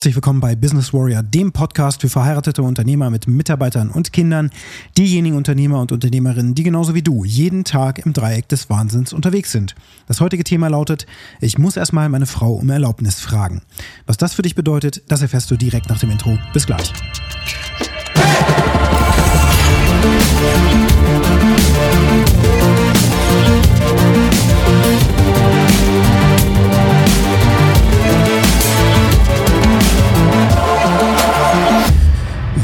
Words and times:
Herzlich 0.00 0.14
willkommen 0.14 0.38
bei 0.38 0.54
Business 0.54 0.94
Warrior, 0.94 1.24
dem 1.24 1.50
Podcast 1.50 2.02
für 2.02 2.08
verheiratete 2.08 2.62
Unternehmer 2.62 3.10
mit 3.10 3.26
Mitarbeitern 3.26 3.90
und 3.90 4.12
Kindern, 4.12 4.50
diejenigen 4.96 5.34
Unternehmer 5.36 5.80
und 5.80 5.90
Unternehmerinnen, 5.90 6.54
die 6.54 6.62
genauso 6.62 6.94
wie 6.94 7.02
du 7.02 7.24
jeden 7.24 7.64
Tag 7.64 8.06
im 8.06 8.12
Dreieck 8.12 8.46
des 8.46 8.70
Wahnsinns 8.70 9.12
unterwegs 9.12 9.50
sind. 9.50 9.74
Das 10.06 10.20
heutige 10.20 10.44
Thema 10.44 10.68
lautet, 10.68 11.06
ich 11.40 11.58
muss 11.58 11.76
erstmal 11.76 12.08
meine 12.10 12.26
Frau 12.26 12.52
um 12.52 12.70
Erlaubnis 12.70 13.18
fragen. 13.18 13.62
Was 14.06 14.18
das 14.18 14.34
für 14.34 14.42
dich 14.42 14.54
bedeutet, 14.54 15.02
das 15.08 15.20
erfährst 15.20 15.50
du 15.50 15.56
direkt 15.56 15.88
nach 15.88 15.98
dem 15.98 16.12
Intro. 16.12 16.38
Bis 16.52 16.64
gleich. 16.66 16.92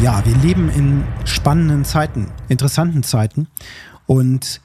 Ja, 0.05 0.23
wir 0.27 0.37
leben 0.37 0.69
in 0.69 1.03
spannenden 1.25 1.87
Zeiten, 1.87 2.31
interessanten 2.51 3.03
Zeiten 3.03 3.49
und 4.05 4.61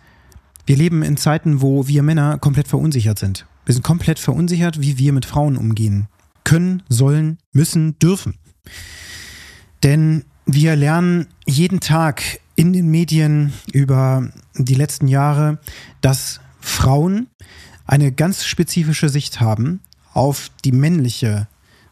wir 0.65 0.75
leben 0.75 1.01
in 1.01 1.15
Zeiten, 1.15 1.61
wo 1.61 1.87
wir 1.87 2.03
Männer 2.03 2.37
komplett 2.39 2.67
verunsichert 2.67 3.19
sind. 3.19 3.45
Wir 3.63 3.73
sind 3.73 3.81
komplett 3.81 4.19
verunsichert, 4.19 4.81
wie 4.81 4.97
wir 4.97 5.13
mit 5.13 5.25
Frauen 5.25 5.55
umgehen 5.55 6.09
können, 6.43 6.83
sollen, 6.89 7.37
müssen, 7.53 7.97
dürfen. 7.99 8.35
Denn 9.81 10.25
wir 10.45 10.75
lernen 10.75 11.27
jeden 11.47 11.79
Tag 11.79 12.21
in 12.57 12.73
den 12.73 12.89
Medien 12.89 13.53
über 13.71 14.29
die 14.55 14.75
letzten 14.75 15.07
Jahre, 15.07 15.59
dass 16.01 16.41
Frauen 16.59 17.27
eine 17.85 18.11
ganz 18.11 18.43
spezifische 18.43 19.07
Sicht 19.07 19.39
haben 19.39 19.79
auf 20.11 20.51
die 20.65 20.73
männliche 20.73 21.47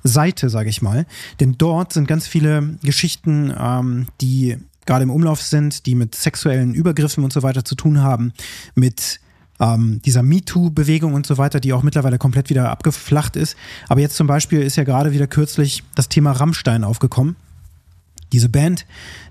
Seite, 0.07 0.49
sage 0.49 0.69
ich 0.69 0.81
mal. 0.81 1.05
Denn 1.39 1.55
dort 1.57 1.93
sind 1.93 2.07
ganz 2.07 2.27
viele 2.27 2.77
Geschichten, 2.83 3.53
ähm, 3.57 4.07
die 4.21 4.57
gerade 4.85 5.03
im 5.03 5.11
Umlauf 5.11 5.41
sind, 5.41 5.85
die 5.85 5.95
mit 5.95 6.15
sexuellen 6.15 6.73
Übergriffen 6.73 7.23
und 7.23 7.33
so 7.33 7.43
weiter 7.43 7.65
zu 7.65 7.75
tun 7.75 8.01
haben, 8.01 8.33
mit 8.73 9.19
ähm, 9.59 10.01
dieser 10.05 10.23
MeToo-Bewegung 10.23 11.13
und 11.13 11.25
so 11.25 11.37
weiter, 11.37 11.59
die 11.59 11.73
auch 11.73 11.83
mittlerweile 11.83 12.17
komplett 12.17 12.49
wieder 12.49 12.69
abgeflacht 12.69 13.35
ist. 13.35 13.57
Aber 13.89 13.99
jetzt 13.99 14.15
zum 14.15 14.27
Beispiel 14.27 14.61
ist 14.61 14.77
ja 14.77 14.83
gerade 14.83 15.11
wieder 15.11 15.27
kürzlich 15.27 15.83
das 15.95 16.09
Thema 16.09 16.31
Rammstein 16.31 16.83
aufgekommen 16.83 17.35
diese 18.33 18.49
Band, 18.49 18.85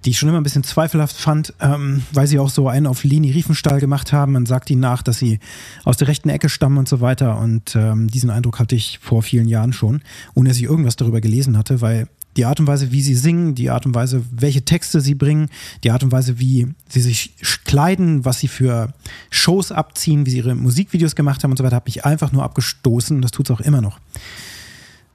die 0.05 0.11
ich 0.11 0.19
schon 0.19 0.29
immer 0.29 0.39
ein 0.39 0.45
bisschen 0.45 0.65
zweifelhaft 0.65 1.17
fand, 1.17 1.55
ähm, 1.61 2.03
weil 2.13 2.27
sie 2.27 2.39
auch 2.39 2.51
so 2.51 2.69
einen 2.69 2.87
auf 2.87 3.05
Leni 3.05 3.31
Riefenstahl 3.31 3.81
gemacht 3.81 4.13
haben. 4.13 4.33
Man 4.33 4.47
sagt 4.47 4.71
ihnen 4.71 4.81
nach, 4.81 5.03
dass 5.03 5.19
sie 5.19 5.39
aus 5.85 5.97
der 5.97 6.09
rechten 6.09 6.29
Ecke 6.29 6.49
stammen 6.49 6.79
und 6.79 6.89
so 6.89 7.01
weiter. 7.01 7.39
Und 7.39 7.77
ähm, 7.77 8.09
diesen 8.09 8.31
Eindruck 8.31 8.59
hatte 8.59 8.75
ich 8.75 8.99
vor 9.01 9.23
vielen 9.23 9.49
Jahren 9.49 9.73
schon, 9.73 10.03
ohne 10.35 10.49
dass 10.49 10.59
ich 10.59 10.65
irgendwas 10.65 10.97
darüber 10.97 11.21
gelesen 11.21 11.59
hatte, 11.59 11.81
weil 11.81 12.09
die 12.37 12.45
Art 12.45 12.61
und 12.61 12.67
Weise, 12.67 12.93
wie 12.93 13.03
sie 13.03 13.15
singen, 13.15 13.55
die 13.55 13.71
Art 13.71 13.87
und 13.87 13.95
Weise, 13.95 14.23
welche 14.31 14.63
Texte 14.63 15.01
sie 15.01 15.15
bringen, 15.15 15.49
die 15.85 15.91
Art 15.91 16.03
und 16.03 16.13
Weise, 16.13 16.39
wie 16.39 16.69
sie 16.89 17.01
sich 17.01 17.35
kleiden, 17.65 18.25
was 18.25 18.41
sie 18.41 18.49
für 18.49 18.93
Shows 19.31 19.73
abziehen, 19.73 20.27
wie 20.27 20.31
sie 20.31 20.39
ihre 20.39 20.55
Musikvideos 20.55 21.17
gemacht 21.17 21.43
haben 21.43 21.51
und 21.53 21.57
so 21.57 21.65
weiter, 21.65 21.77
hat 21.77 21.87
mich 21.87 22.05
einfach 22.05 22.33
nur 22.33 22.43
abgestoßen 22.45 23.17
und 23.17 23.23
das 23.23 23.31
tut 23.31 23.49
es 23.49 23.57
auch 23.57 23.61
immer 23.61 23.81
noch. 23.81 23.99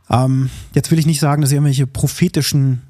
Ähm, 0.09 0.49
jetzt 0.73 0.91
will 0.91 0.99
ich 0.99 1.05
nicht 1.05 1.19
sagen, 1.19 1.41
dass 1.41 1.49
sie 1.49 1.55
irgendwelche 1.55 1.87
prophetischen 1.87 2.81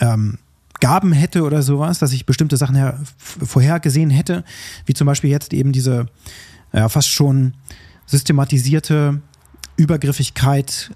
ähm, 0.00 0.38
Gaben 0.80 1.12
hätte 1.12 1.44
oder 1.44 1.62
sowas, 1.62 1.98
dass 1.98 2.12
ich 2.12 2.26
bestimmte 2.26 2.56
Sachen 2.56 2.74
her 2.74 3.00
vorhergesehen 3.16 4.10
hätte, 4.10 4.44
wie 4.86 4.94
zum 4.94 5.06
Beispiel 5.06 5.30
jetzt 5.30 5.52
eben 5.52 5.72
diese 5.72 6.06
ja, 6.72 6.88
fast 6.88 7.08
schon 7.08 7.54
systematisierte 8.06 9.22
Übergriffigkeit 9.76 10.90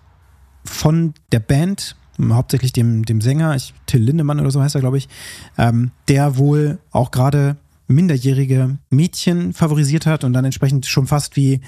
von 0.65 1.15
der 1.33 1.41
Band, 1.41 1.97
hauptsächlich 2.21 2.73
dem, 2.73 3.05
dem 3.05 3.21
Sänger, 3.21 3.55
ich, 3.55 3.75
Till 3.87 4.03
Lindemann 4.03 4.41
oder 4.41 4.51
so 4.51 4.61
heißt 4.61 4.75
er, 4.75 4.81
glaube 4.81 4.99
ich, 4.99 5.09
ähm, 5.57 5.93
der 6.09 6.37
wohl 6.37 6.79
auch 6.91 7.11
gerade 7.11 7.57
minderjährige 7.87 8.77
Mädchen 8.91 9.55
favorisiert 9.55 10.05
hat 10.05 10.25
und 10.25 10.35
dann 10.35 10.45
entsprechend 10.45 10.87
schon 10.87 11.07
fast 11.07 11.37
wie 11.37 11.61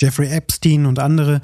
Jeffrey 0.00 0.28
Epstein 0.28 0.84
und 0.84 0.98
andere 0.98 1.40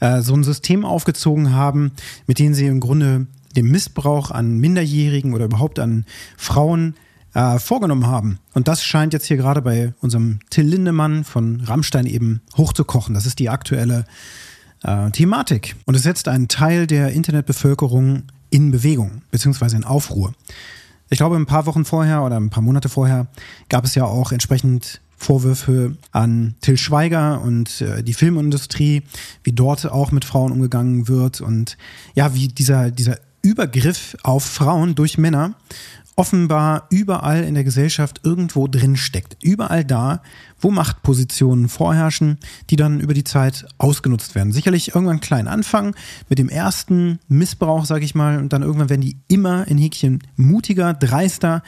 äh, 0.00 0.20
so 0.20 0.34
ein 0.34 0.44
System 0.44 0.84
aufgezogen 0.84 1.52
haben, 1.54 1.92
mit 2.26 2.38
denen 2.38 2.54
sie 2.54 2.66
im 2.66 2.80
Grunde 2.80 3.26
dem 3.56 3.70
Missbrauch 3.70 4.30
an 4.30 4.58
Minderjährigen 4.58 5.34
oder 5.34 5.46
überhaupt 5.46 5.78
an 5.78 6.04
Frauen 6.36 6.94
äh, 7.34 7.58
vorgenommen 7.58 8.06
haben. 8.06 8.38
Und 8.54 8.68
das 8.68 8.84
scheint 8.84 9.12
jetzt 9.12 9.26
hier 9.26 9.36
gerade 9.36 9.62
bei 9.62 9.94
unserem 10.00 10.40
Till 10.50 10.66
Lindemann 10.66 11.24
von 11.24 11.60
Rammstein 11.60 12.06
eben 12.06 12.42
hochzukochen. 12.56 13.14
Das 13.14 13.26
ist 13.26 13.38
die 13.38 13.48
aktuelle 13.48 14.04
äh, 14.82 15.10
Thematik. 15.10 15.76
Und 15.86 15.94
es 15.94 16.02
setzt 16.02 16.28
einen 16.28 16.48
Teil 16.48 16.86
der 16.86 17.12
Internetbevölkerung 17.12 18.24
in 18.50 18.70
Bewegung, 18.70 19.22
beziehungsweise 19.30 19.76
in 19.76 19.84
Aufruhr. 19.84 20.34
Ich 21.08 21.18
glaube, 21.18 21.36
ein 21.36 21.46
paar 21.46 21.66
Wochen 21.66 21.84
vorher 21.84 22.22
oder 22.22 22.38
ein 22.38 22.50
paar 22.50 22.62
Monate 22.62 22.88
vorher 22.88 23.26
gab 23.68 23.84
es 23.84 23.94
ja 23.94 24.04
auch 24.04 24.32
entsprechend 24.32 25.00
Vorwürfe 25.16 25.96
an 26.10 26.56
Till 26.60 26.76
Schweiger 26.76 27.40
und 27.42 27.80
äh, 27.80 28.02
die 28.02 28.14
Filmindustrie, 28.14 29.02
wie 29.44 29.52
dort 29.52 29.86
auch 29.86 30.10
mit 30.10 30.24
Frauen 30.24 30.52
umgegangen 30.52 31.08
wird 31.08 31.40
und 31.40 31.76
ja, 32.14 32.34
wie 32.34 32.48
dieser, 32.48 32.90
dieser 32.90 33.18
Übergriff 33.42 34.16
auf 34.22 34.44
Frauen 34.44 34.94
durch 34.94 35.18
Männer 35.18 35.54
offenbar 36.16 36.86
überall 36.90 37.42
in 37.42 37.54
der 37.54 37.64
Gesellschaft 37.64 38.20
irgendwo 38.22 38.68
drin 38.68 38.96
steckt. 38.96 39.36
Überall 39.42 39.84
da, 39.84 40.22
wo 40.60 40.70
Machtpositionen 40.70 41.68
vorherrschen, 41.68 42.38
die 42.70 42.76
dann 42.76 43.00
über 43.00 43.14
die 43.14 43.24
Zeit 43.24 43.66
ausgenutzt 43.78 44.34
werden. 44.34 44.52
Sicherlich 44.52 44.94
irgendwann 44.94 45.20
klein 45.20 45.48
anfangen 45.48 45.94
mit 46.28 46.38
dem 46.38 46.48
ersten 46.48 47.18
Missbrauch, 47.28 47.86
sag 47.86 48.02
ich 48.02 48.14
mal, 48.14 48.38
und 48.38 48.52
dann 48.52 48.62
irgendwann 48.62 48.90
werden 48.90 49.00
die 49.00 49.16
immer 49.28 49.66
in 49.68 49.78
Häkchen 49.78 50.22
mutiger, 50.36 50.92
dreister, 50.92 51.62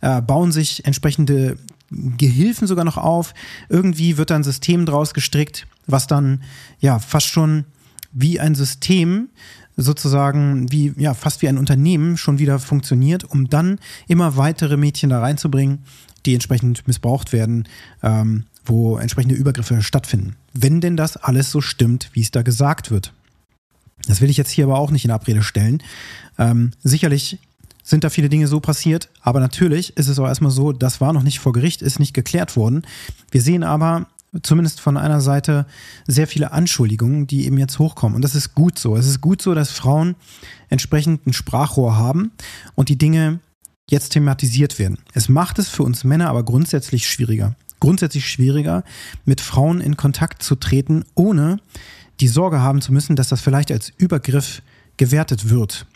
äh, 0.00 0.22
bauen 0.22 0.52
sich 0.52 0.86
entsprechende 0.86 1.58
Gehilfen 1.90 2.66
sogar 2.66 2.86
noch 2.86 2.96
auf. 2.96 3.34
Irgendwie 3.68 4.16
wird 4.16 4.30
dann 4.30 4.40
ein 4.40 4.44
System 4.44 4.86
draus 4.86 5.12
gestrickt, 5.12 5.66
was 5.86 6.06
dann 6.06 6.42
ja 6.80 6.98
fast 6.98 7.26
schon 7.26 7.66
wie 8.12 8.40
ein 8.40 8.54
System 8.54 9.28
sozusagen 9.76 10.70
wie, 10.70 10.92
ja, 10.96 11.14
fast 11.14 11.42
wie 11.42 11.48
ein 11.48 11.58
Unternehmen 11.58 12.16
schon 12.16 12.38
wieder 12.38 12.58
funktioniert, 12.58 13.24
um 13.24 13.48
dann 13.48 13.78
immer 14.06 14.36
weitere 14.36 14.76
Mädchen 14.76 15.10
da 15.10 15.20
reinzubringen, 15.20 15.84
die 16.26 16.34
entsprechend 16.34 16.86
missbraucht 16.86 17.32
werden, 17.32 17.68
ähm, 18.02 18.44
wo 18.64 18.96
entsprechende 18.96 19.34
Übergriffe 19.34 19.82
stattfinden. 19.82 20.36
Wenn 20.52 20.80
denn 20.80 20.96
das 20.96 21.16
alles 21.16 21.50
so 21.50 21.60
stimmt, 21.60 22.10
wie 22.12 22.20
es 22.20 22.30
da 22.30 22.42
gesagt 22.42 22.90
wird. 22.90 23.12
Das 24.06 24.20
will 24.20 24.30
ich 24.30 24.36
jetzt 24.36 24.50
hier 24.50 24.64
aber 24.64 24.78
auch 24.78 24.90
nicht 24.90 25.04
in 25.04 25.10
Abrede 25.10 25.42
stellen. 25.42 25.82
Ähm, 26.38 26.72
sicherlich 26.82 27.38
sind 27.82 28.04
da 28.04 28.10
viele 28.10 28.28
Dinge 28.28 28.46
so 28.46 28.60
passiert, 28.60 29.08
aber 29.20 29.40
natürlich 29.40 29.96
ist 29.96 30.08
es 30.08 30.18
auch 30.18 30.26
erstmal 30.26 30.52
so, 30.52 30.72
das 30.72 31.00
war 31.00 31.12
noch 31.12 31.22
nicht 31.22 31.40
vor 31.40 31.52
Gericht, 31.52 31.82
ist 31.82 31.98
nicht 31.98 32.14
geklärt 32.14 32.56
worden. 32.56 32.82
Wir 33.30 33.42
sehen 33.42 33.64
aber 33.64 34.06
zumindest 34.42 34.80
von 34.80 34.96
einer 34.96 35.20
Seite 35.20 35.66
sehr 36.06 36.26
viele 36.26 36.52
Anschuldigungen, 36.52 37.26
die 37.26 37.44
eben 37.46 37.58
jetzt 37.58 37.78
hochkommen. 37.78 38.16
Und 38.16 38.22
das 38.22 38.34
ist 38.34 38.54
gut 38.54 38.78
so. 38.78 38.96
Es 38.96 39.06
ist 39.06 39.20
gut 39.20 39.42
so, 39.42 39.54
dass 39.54 39.70
Frauen 39.70 40.16
entsprechend 40.70 41.26
ein 41.26 41.32
Sprachrohr 41.32 41.96
haben 41.96 42.32
und 42.74 42.88
die 42.88 42.96
Dinge 42.96 43.40
jetzt 43.90 44.10
thematisiert 44.10 44.78
werden. 44.78 44.98
Es 45.12 45.28
macht 45.28 45.58
es 45.58 45.68
für 45.68 45.82
uns 45.82 46.04
Männer 46.04 46.30
aber 46.30 46.44
grundsätzlich 46.44 47.08
schwieriger. 47.08 47.54
Grundsätzlich 47.78 48.28
schwieriger, 48.28 48.84
mit 49.24 49.40
Frauen 49.40 49.80
in 49.80 49.96
Kontakt 49.96 50.42
zu 50.42 50.54
treten, 50.54 51.04
ohne 51.14 51.58
die 52.20 52.28
Sorge 52.28 52.60
haben 52.60 52.80
zu 52.80 52.92
müssen, 52.92 53.16
dass 53.16 53.28
das 53.28 53.40
vielleicht 53.40 53.72
als 53.72 53.90
Übergriff 53.98 54.62
gewertet 54.96 55.50
wird. 55.50 55.86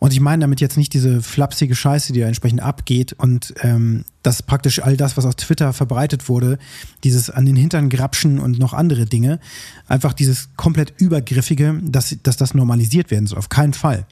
Und 0.00 0.12
ich 0.12 0.20
meine 0.20 0.42
damit 0.42 0.60
jetzt 0.60 0.76
nicht 0.76 0.94
diese 0.94 1.22
flapsige 1.22 1.74
Scheiße, 1.74 2.12
die 2.12 2.20
da 2.20 2.28
entsprechend 2.28 2.62
abgeht 2.62 3.14
und 3.14 3.54
ähm, 3.62 4.04
dass 4.22 4.42
praktisch 4.42 4.80
all 4.80 4.96
das, 4.96 5.16
was 5.16 5.24
auf 5.24 5.34
Twitter 5.34 5.72
verbreitet 5.72 6.28
wurde, 6.28 6.58
dieses 7.02 7.30
an 7.30 7.46
den 7.46 7.56
Hintern 7.56 7.88
grapschen 7.88 8.38
und 8.38 8.58
noch 8.58 8.74
andere 8.74 9.06
Dinge, 9.06 9.40
einfach 9.88 10.12
dieses 10.12 10.50
komplett 10.56 10.94
übergriffige, 10.98 11.80
dass, 11.82 12.16
dass 12.22 12.36
das 12.36 12.54
normalisiert 12.54 13.10
werden 13.10 13.26
soll. 13.26 13.38
Auf 13.38 13.48
keinen 13.48 13.74
Fall. 13.74 14.06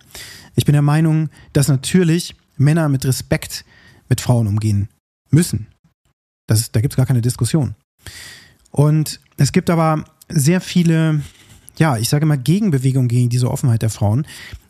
Ich 0.57 0.65
bin 0.65 0.73
der 0.73 0.83
Meinung, 0.83 1.29
dass 1.53 1.69
natürlich 1.69 2.35
Männer 2.57 2.89
mit 2.89 3.05
Respekt 3.05 3.65
mit 4.09 4.21
Frauen 4.21 4.49
umgehen 4.49 4.89
müssen. 5.31 5.69
Das, 6.49 6.73
da 6.73 6.81
gibt 6.81 6.95
es 6.95 6.97
gar 6.97 7.07
keine 7.07 7.23
Diskussion. 7.23 7.75
Und 8.71 9.21
es 9.37 9.53
gibt 9.53 9.71
aber 9.71 10.05
sehr 10.29 10.61
viele, 10.61 11.23
ja, 11.79 11.97
ich 11.97 12.09
sage 12.09 12.27
mal 12.27 12.39
Gegenbewegungen 12.39 13.09
gegen 13.09 13.29
diese 13.29 13.51
Offenheit 13.51 13.83
der 13.83 13.91
Frauen 13.91 14.27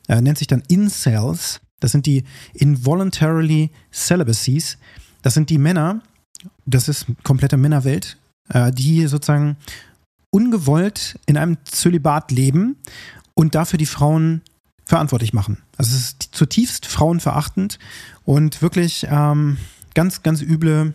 äh, 0.08 0.20
nennt 0.20 0.38
sich 0.38 0.46
dann 0.46 0.62
Incels. 0.68 1.60
Das 1.80 1.92
sind 1.92 2.06
die 2.06 2.24
Involuntarily 2.54 3.70
Celibacies. 3.92 4.78
Das 5.22 5.34
sind 5.34 5.50
die 5.50 5.58
Männer, 5.58 6.02
das 6.66 6.88
ist 6.88 7.06
komplette 7.22 7.56
Männerwelt, 7.56 8.16
äh, 8.48 8.70
die 8.72 9.06
sozusagen 9.06 9.56
ungewollt 10.30 11.18
in 11.26 11.36
einem 11.36 11.56
Zölibat 11.64 12.30
leben 12.30 12.76
und 13.34 13.54
dafür 13.54 13.78
die 13.78 13.86
Frauen 13.86 14.42
verantwortlich 14.84 15.32
machen. 15.32 15.58
Also 15.76 15.94
es 15.94 16.02
ist 16.02 16.28
zutiefst 16.32 16.86
frauenverachtend 16.86 17.78
und 18.24 18.62
wirklich 18.62 19.06
ähm, 19.10 19.56
ganz, 19.94 20.22
ganz 20.22 20.42
üble, 20.42 20.94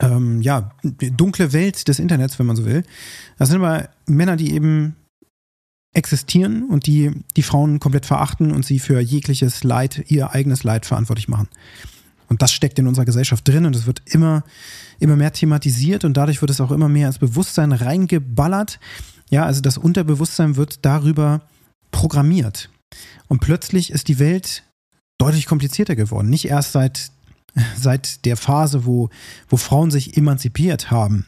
ähm, 0.00 0.42
ja, 0.42 0.70
dunkle 0.82 1.52
Welt 1.52 1.88
des 1.88 1.98
Internets, 1.98 2.38
wenn 2.38 2.46
man 2.46 2.56
so 2.56 2.64
will. 2.64 2.84
Das 3.38 3.48
sind 3.48 3.62
aber 3.62 3.88
Männer, 4.06 4.36
die 4.36 4.52
eben 4.52 4.96
existieren 5.94 6.64
und 6.64 6.86
die 6.86 7.10
die 7.36 7.42
Frauen 7.42 7.80
komplett 7.80 8.06
verachten 8.06 8.52
und 8.52 8.64
sie 8.64 8.78
für 8.78 9.00
jegliches 9.00 9.62
Leid, 9.64 10.04
ihr 10.08 10.30
eigenes 10.30 10.64
Leid 10.64 10.86
verantwortlich 10.86 11.28
machen. 11.28 11.48
Und 12.28 12.40
das 12.40 12.52
steckt 12.52 12.78
in 12.78 12.86
unserer 12.86 13.04
Gesellschaft 13.04 13.46
drin 13.46 13.66
und 13.66 13.76
es 13.76 13.84
wird 13.84 14.00
immer, 14.06 14.42
immer 14.98 15.16
mehr 15.16 15.34
thematisiert 15.34 16.04
und 16.04 16.16
dadurch 16.16 16.40
wird 16.40 16.50
es 16.50 16.62
auch 16.62 16.70
immer 16.70 16.88
mehr 16.88 17.08
ins 17.08 17.18
Bewusstsein 17.18 17.72
reingeballert. 17.72 18.80
Ja, 19.28 19.44
also 19.44 19.60
das 19.60 19.76
Unterbewusstsein 19.76 20.56
wird 20.56 20.84
darüber 20.84 21.42
programmiert. 21.90 22.70
Und 23.28 23.40
plötzlich 23.40 23.90
ist 23.90 24.08
die 24.08 24.18
Welt 24.18 24.62
deutlich 25.18 25.46
komplizierter 25.46 25.94
geworden. 25.94 26.30
Nicht 26.30 26.46
erst 26.46 26.72
seit, 26.72 27.12
seit 27.76 28.24
der 28.24 28.36
Phase, 28.36 28.86
wo, 28.86 29.10
wo 29.48 29.56
Frauen 29.56 29.90
sich 29.90 30.16
emanzipiert 30.16 30.90
haben 30.90 31.26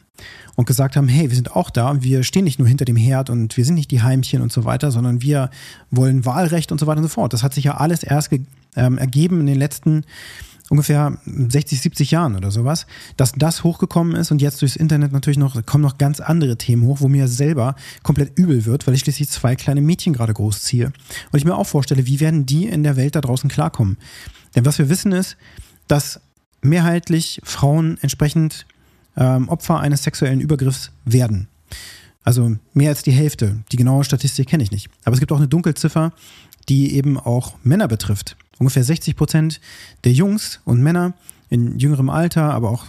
und 0.55 0.65
gesagt 0.65 0.95
haben, 0.95 1.07
hey, 1.07 1.29
wir 1.29 1.35
sind 1.35 1.55
auch 1.55 1.69
da, 1.69 2.01
wir 2.01 2.23
stehen 2.23 2.45
nicht 2.45 2.59
nur 2.59 2.67
hinter 2.67 2.85
dem 2.85 2.95
Herd 2.95 3.29
und 3.29 3.57
wir 3.57 3.65
sind 3.65 3.75
nicht 3.75 3.91
die 3.91 4.01
Heimchen 4.01 4.41
und 4.41 4.51
so 4.51 4.63
weiter, 4.65 4.91
sondern 4.91 5.21
wir 5.21 5.49
wollen 5.91 6.25
Wahlrecht 6.25 6.71
und 6.71 6.79
so 6.79 6.87
weiter 6.87 6.97
und 6.97 7.03
so 7.03 7.09
fort. 7.09 7.33
Das 7.33 7.43
hat 7.43 7.53
sich 7.53 7.65
ja 7.65 7.77
alles 7.77 8.03
erst 8.03 8.31
ähm, 8.75 8.97
ergeben 8.97 9.41
in 9.41 9.47
den 9.47 9.57
letzten 9.57 10.03
ungefähr 10.69 11.19
60, 11.25 11.79
70 11.79 12.11
Jahren 12.11 12.35
oder 12.35 12.49
sowas, 12.49 12.87
dass 13.17 13.33
das 13.33 13.63
hochgekommen 13.63 14.15
ist 14.15 14.31
und 14.31 14.41
jetzt 14.41 14.61
durchs 14.61 14.75
Internet 14.75 15.11
natürlich 15.11 15.37
noch 15.37 15.63
kommen 15.65 15.83
noch 15.83 15.97
ganz 15.97 16.19
andere 16.19 16.57
Themen 16.57 16.83
hoch, 16.83 17.01
wo 17.01 17.07
mir 17.07 17.27
selber 17.27 17.75
komplett 18.01 18.37
übel 18.37 18.65
wird, 18.65 18.87
weil 18.87 18.95
ich 18.95 19.01
schließlich 19.01 19.29
zwei 19.29 19.55
kleine 19.55 19.81
Mädchen 19.81 20.13
gerade 20.13 20.33
großziehe. 20.33 20.87
Und 20.87 21.37
ich 21.37 21.45
mir 21.45 21.55
auch 21.55 21.67
vorstelle, 21.67 22.07
wie 22.07 22.19
werden 22.19 22.45
die 22.45 22.65
in 22.65 22.83
der 22.83 22.95
Welt 22.95 23.15
da 23.15 23.21
draußen 23.21 23.49
klarkommen? 23.49 23.97
Denn 24.55 24.65
was 24.65 24.79
wir 24.79 24.89
wissen 24.89 25.11
ist, 25.11 25.37
dass 25.87 26.19
mehrheitlich 26.61 27.41
Frauen 27.43 27.97
entsprechend 28.01 28.65
ähm, 29.17 29.49
Opfer 29.49 29.79
eines 29.79 30.03
sexuellen 30.03 30.41
Übergriffs 30.41 30.91
werden. 31.05 31.47
Also 32.23 32.57
mehr 32.73 32.89
als 32.89 33.03
die 33.03 33.11
Hälfte. 33.11 33.59
Die 33.71 33.77
genaue 33.77 34.03
Statistik 34.03 34.47
kenne 34.47 34.63
ich 34.63 34.71
nicht. 34.71 34.89
Aber 35.03 35.13
es 35.13 35.19
gibt 35.19 35.31
auch 35.31 35.37
eine 35.37 35.47
Dunkelziffer, 35.47 36.11
die 36.67 36.95
eben 36.95 37.19
auch 37.19 37.53
Männer 37.63 37.87
betrifft. 37.87 38.35
Ungefähr 38.57 38.83
60 38.83 39.15
Prozent 39.15 39.61
der 40.03 40.11
Jungs 40.11 40.59
und 40.65 40.81
Männer 40.81 41.13
in 41.49 41.77
jüngerem 41.77 42.09
Alter, 42.09 42.53
aber 42.53 42.71
auch 42.71 42.85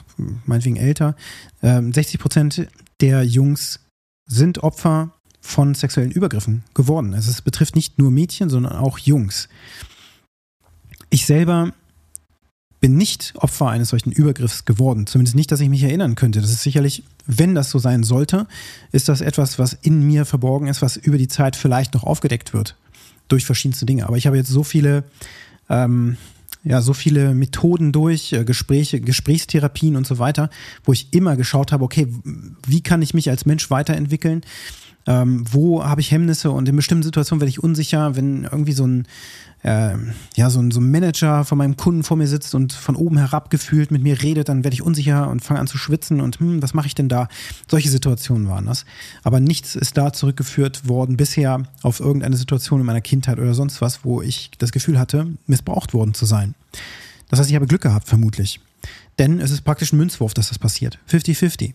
meinetwegen 0.47 0.77
älter, 0.77 1.15
60 1.61 2.15
ähm, 2.15 2.21
Prozent 2.21 2.69
der 3.01 3.23
Jungs 3.25 3.81
sind 4.27 4.63
Opfer 4.63 5.13
von 5.41 5.75
sexuellen 5.75 6.11
Übergriffen 6.11 6.65
geworden. 6.75 7.15
Also 7.15 7.31
es 7.31 7.43
betrifft 7.43 7.77
nicht 7.77 7.99
nur 7.99 8.11
Mädchen, 8.11 8.49
sondern 8.49 8.73
auch 8.73 8.99
Jungs. 8.99 9.49
Ich 11.11 11.27
selber 11.27 11.73
bin 12.81 12.97
nicht 12.97 13.35
Opfer 13.37 13.69
eines 13.69 13.89
solchen 13.89 14.13
Übergriffs 14.13 14.65
geworden. 14.65 15.07
Zumindest 15.07 15.37
nicht, 15.37 15.51
dass 15.51 15.61
ich 15.61 15.69
mich 15.69 15.83
erinnern 15.83 16.15
könnte. 16.15 16.41
Das 16.41 16.51
ist 16.51 16.63
sicherlich, 16.63 17.03
wenn 17.27 17.55
das 17.55 17.71
so 17.71 17.79
sein 17.79 18.03
sollte, 18.03 18.47
ist 18.93 19.09
das 19.09 19.21
etwas, 19.21 19.59
was 19.59 19.73
in 19.73 20.07
mir 20.07 20.25
verborgen 20.25 20.67
ist, 20.67 20.83
was 20.83 20.97
über 20.97 21.19
die 21.19 21.29
Zeit 21.29 21.57
vielleicht 21.57 21.95
noch 21.95 22.05
aufgedeckt 22.05 22.53
wird 22.53 22.77
durch 23.29 23.45
verschiedenste 23.45 23.87
Dinge. 23.87 24.07
Aber 24.07 24.17
ich 24.17 24.27
habe 24.27 24.37
jetzt 24.37 24.51
so 24.51 24.63
viele 24.63 25.05
ähm, 25.69 26.17
ja, 26.67 26.83
so 26.83 26.95
viele 26.95 27.33
Methoden 27.33 27.93
durch, 27.93 28.33
äh, 28.33 28.45
Gespräche, 28.45 29.01
Gesprächstherapien 29.01 29.95
und 29.95 30.07
so 30.07 30.19
weiter, 30.19 30.51
wo 30.85 30.93
ich 30.93 31.13
immer 31.13 31.37
geschaut 31.37 31.71
habe, 31.71 31.85
okay, 31.85 32.09
wie 32.67 32.81
kann 32.81 33.03
ich 33.03 33.15
mich 33.15 33.31
als 33.31 33.47
Mensch 33.47 33.71
weiterentwickeln? 33.71 34.43
Ähm, 35.07 35.45
wo 35.51 35.85
habe 35.85 36.01
ich 36.01 36.11
Hemmnisse 36.11 36.51
und 36.51 36.69
in 36.69 36.77
bestimmten 36.77 37.05
Situationen 37.05 37.41
werde 37.41 37.51
ich 37.51 37.63
unsicher, 37.63 38.17
wenn 38.17 38.45
irgendwie 38.45 38.73
so 38.73 38.87
ein 38.87 39.07
äh, 39.63 39.95
ja, 40.37 40.49
so 40.49 40.61
ein, 40.61 40.71
so 40.71 40.81
ein 40.81 40.91
Manager 40.91 41.45
von 41.45 41.59
meinem 41.59 41.77
Kunden 41.77 42.05
vor 42.05 42.17
mir 42.17 42.29
sitzt 42.29 42.55
und 42.55 42.73
von 42.73 42.95
oben 42.95 43.17
herab 43.17 43.51
gefühlt 43.51 43.91
mit 43.91 44.03
mir 44.03 44.23
redet, 44.23 44.49
dann 44.49 44.65
werde 44.65 44.75
ich 44.75 44.83
unsicher 44.83 45.29
und 45.29 45.43
fange 45.43 45.59
an 45.61 45.67
zu 45.67 45.77
schwitzen 45.77 46.21
und 46.21 46.39
hm, 46.39 46.63
was 46.63 46.73
mache 46.73 46.87
ich 46.87 46.95
denn 46.95 47.09
da? 47.09 47.29
Solche 47.69 47.89
Situationen 47.89 48.49
waren 48.49 48.67
das. 48.67 48.85
Aber 49.25 49.41
nichts 49.41 49.75
ist 49.75 49.97
da 49.97 50.13
zurückgeführt 50.13 50.89
worden 50.89 51.17
bisher 51.17 51.65
auf 51.83 51.99
irgendeine 52.01 52.37
Situation 52.37 52.81
in 52.81 52.87
meiner 52.87 53.01
Kindheit 53.01 53.39
oder 53.39 53.55
sonst 53.55 53.81
was, 53.81 54.05
wo 54.05 54.23
ich 54.23 54.51
das 54.59 54.71
Gefühl 54.71 54.99
hatte, 54.99 55.27
missbraucht 55.47 55.95
worden 55.95 56.15
zu 56.15 56.27
sein. 56.27 56.55
Das 57.29 57.41
heißt, 57.41 57.51
ich 57.51 57.57
habe 57.57 57.67
Glück 57.67 57.83
gehabt, 57.83 58.07
vermutlich. 58.07 58.61
Denn 59.19 59.41
es 59.41 59.51
ist 59.51 59.63
praktisch 59.63 59.93
ein 59.93 59.97
Münzwurf, 59.97 60.35
dass 60.35 60.49
das 60.49 60.59
passiert. 60.59 60.99
50-50. 61.11 61.73